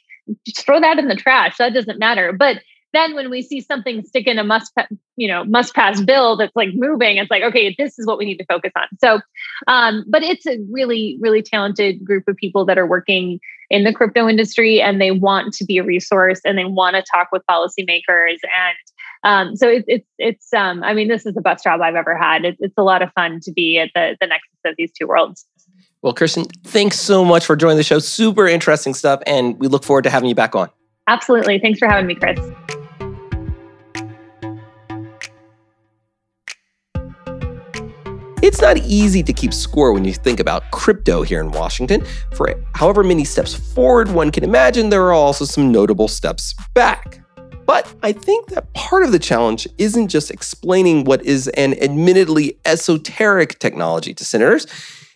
just 0.46 0.66
throw 0.66 0.80
that 0.80 0.98
in 0.98 1.08
the 1.08 1.16
trash. 1.16 1.58
That 1.58 1.74
doesn't 1.74 2.00
matter. 2.00 2.34
But 2.34 2.62
then 2.94 3.16
when 3.16 3.30
we 3.30 3.42
see 3.42 3.60
something 3.60 4.04
stick 4.04 4.28
in 4.28 4.40
a 4.40 4.44
must 4.44 4.72
you 5.16 5.28
know 5.28 5.44
must 5.46 5.74
pass 5.74 6.02
bill 6.02 6.38
that's 6.38 6.56
like 6.56 6.70
moving 6.74 7.18
it's 7.18 7.30
like 7.30 7.44
okay 7.44 7.76
this 7.78 8.00
is 8.00 8.06
what 8.06 8.18
we 8.18 8.26
need 8.26 8.38
to 8.38 8.46
focus 8.46 8.72
on 8.76 8.88
so 9.00 9.20
um, 9.68 10.06
but 10.08 10.24
it's 10.24 10.46
a 10.46 10.58
really 10.72 11.18
really 11.20 11.42
talented 11.42 12.04
group 12.04 12.28
of 12.28 12.36
people 12.36 12.66
that 12.66 12.78
are 12.78 12.88
working 12.88 13.40
in 13.70 13.84
the 13.84 13.94
crypto 13.94 14.28
industry 14.28 14.82
and 14.82 15.02
they 15.02 15.12
want 15.12 15.54
to 15.54 15.66
be 15.66 15.78
a 15.78 15.84
resource 15.84 16.40
and 16.46 16.58
they 16.58 16.66
want 16.66 16.96
to 16.96 17.04
talk 17.12 17.30
with 17.32 17.42
policymakers 17.50 18.38
and 18.44 18.78
um, 19.26 19.56
so 19.56 19.70
it, 19.70 19.86
it's 19.88 20.08
it's 20.18 20.54
um, 20.54 20.84
I 20.84 20.94
mean 20.94 21.08
this 21.08 21.26
is 21.26 21.34
the 21.34 21.42
best 21.42 21.64
job 21.64 21.82
I've 21.82 21.96
ever 21.96 22.18
had. 22.18 22.44
It, 22.44 22.58
it's 22.60 22.74
a 22.78 22.84
lot 22.84 23.02
of 23.02 23.12
fun 23.14 23.40
to 23.44 23.52
be 23.52 23.80
at 23.80 23.90
the 23.96 24.18
the 24.20 24.28
nexus 24.28 24.52
of 24.66 24.76
these 24.78 24.92
two 24.92 25.08
worlds. 25.08 25.46
Well, 26.02 26.14
Kristin, 26.14 26.52
thanks 26.66 27.00
so 27.00 27.24
much 27.24 27.46
for 27.46 27.56
joining 27.56 27.78
the 27.78 27.84
show. 27.84 28.00
Super 28.00 28.48
interesting 28.48 28.94
stuff, 28.94 29.22
and 29.26 29.58
we 29.60 29.70
look 29.70 29.86
forward 29.86 30.04
to 30.04 30.10
having 30.10 30.28
you 30.28 30.36
back 30.36 30.56
on. 30.56 30.70
Absolutely. 31.08 31.60
Thanks 31.60 31.80
for 31.80 31.88
having 31.88 32.08
me, 32.08 32.16
Chris. 32.16 32.40
It's 38.44 38.60
not 38.60 38.76
easy 38.80 39.24
to 39.24 39.32
keep 39.32 39.54
score 39.54 39.94
when 39.94 40.04
you 40.04 40.12
think 40.12 40.42
about 40.42 40.70
crypto 40.72 41.22
here 41.22 41.40
in 41.40 41.50
Washington. 41.52 42.04
For 42.36 42.54
however 42.76 43.02
many 43.02 43.24
steps 43.24 43.54
forward 43.54 44.12
one 44.12 44.32
can 44.32 44.44
imagine, 44.44 44.90
there 44.90 45.02
are 45.04 45.14
also 45.14 45.46
some 45.46 45.72
notable 45.72 46.10
steps 46.10 46.54
back. 46.74 47.22
But 47.66 47.88
I 48.04 48.12
think 48.12 48.50
that 48.50 48.74
part 48.74 49.04
of 49.04 49.14
the 49.14 49.18
challenge 49.18 49.66
isn't 49.78 50.10
just 50.10 50.30
explaining 50.30 51.06
what 51.06 51.24
is 51.24 51.48
an 51.56 51.82
admittedly 51.82 52.60
esoteric 52.66 53.60
technology 53.60 54.14
to 54.14 54.26
senators. 54.26 54.68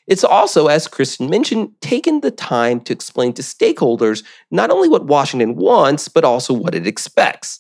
It's 0.08 0.24
also, 0.24 0.68
as 0.68 0.88
Kristin 0.88 1.30
mentioned, 1.30 1.72
taken 1.82 2.22
the 2.22 2.32
time 2.32 2.80
to 2.86 2.94
explain 2.94 3.34
to 3.34 3.42
stakeholders 3.42 4.24
not 4.52 4.72
only 4.72 4.88
what 4.88 5.06
Washington 5.06 5.58
wants, 5.58 6.08
but 6.08 6.24
also 6.24 6.54
what 6.54 6.74
it 6.74 6.88
expects. 6.88 7.60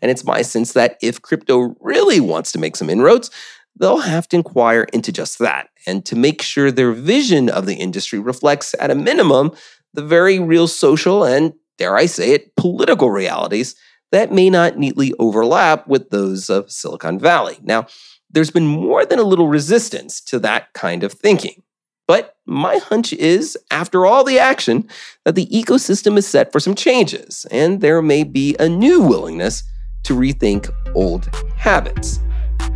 And 0.00 0.10
it's 0.10 0.24
my 0.24 0.40
sense 0.40 0.72
that 0.72 0.96
if 1.02 1.20
crypto 1.20 1.76
really 1.80 2.18
wants 2.18 2.50
to 2.52 2.58
make 2.58 2.76
some 2.76 2.88
inroads, 2.88 3.30
they'll 3.78 3.98
have 3.98 4.28
to 4.28 4.36
inquire 4.36 4.84
into 4.92 5.12
just 5.12 5.38
that 5.38 5.68
and 5.86 6.04
to 6.06 6.16
make 6.16 6.42
sure 6.42 6.70
their 6.70 6.92
vision 6.92 7.48
of 7.48 7.66
the 7.66 7.74
industry 7.74 8.18
reflects, 8.18 8.74
at 8.78 8.90
a 8.90 8.94
minimum, 8.94 9.52
the 9.94 10.02
very 10.02 10.38
real 10.38 10.68
social 10.68 11.24
and, 11.24 11.54
dare 11.78 11.96
I 11.96 12.06
say 12.06 12.32
it, 12.32 12.54
political 12.56 13.10
realities 13.10 13.74
that 14.12 14.30
may 14.30 14.50
not 14.50 14.78
neatly 14.78 15.12
overlap 15.18 15.88
with 15.88 16.10
those 16.10 16.50
of 16.50 16.70
Silicon 16.70 17.18
Valley. 17.18 17.58
Now, 17.62 17.86
there's 18.30 18.50
been 18.50 18.66
more 18.66 19.04
than 19.04 19.18
a 19.18 19.24
little 19.24 19.48
resistance 19.48 20.20
to 20.22 20.38
that 20.40 20.72
kind 20.74 21.02
of 21.02 21.12
thinking. 21.12 21.62
But 22.06 22.36
my 22.44 22.76
hunch 22.76 23.12
is, 23.12 23.56
after 23.70 24.04
all 24.04 24.24
the 24.24 24.38
action, 24.38 24.88
that 25.24 25.34
the 25.34 25.46
ecosystem 25.46 26.18
is 26.18 26.26
set 26.26 26.52
for 26.52 26.60
some 26.60 26.74
changes, 26.74 27.46
and 27.50 27.80
there 27.80 28.02
may 28.02 28.24
be 28.24 28.54
a 28.58 28.68
new 28.68 29.00
willingness 29.00 29.62
to 30.04 30.14
rethink 30.14 30.70
old 30.94 31.30
habits. 31.56 32.20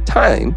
Time 0.07 0.57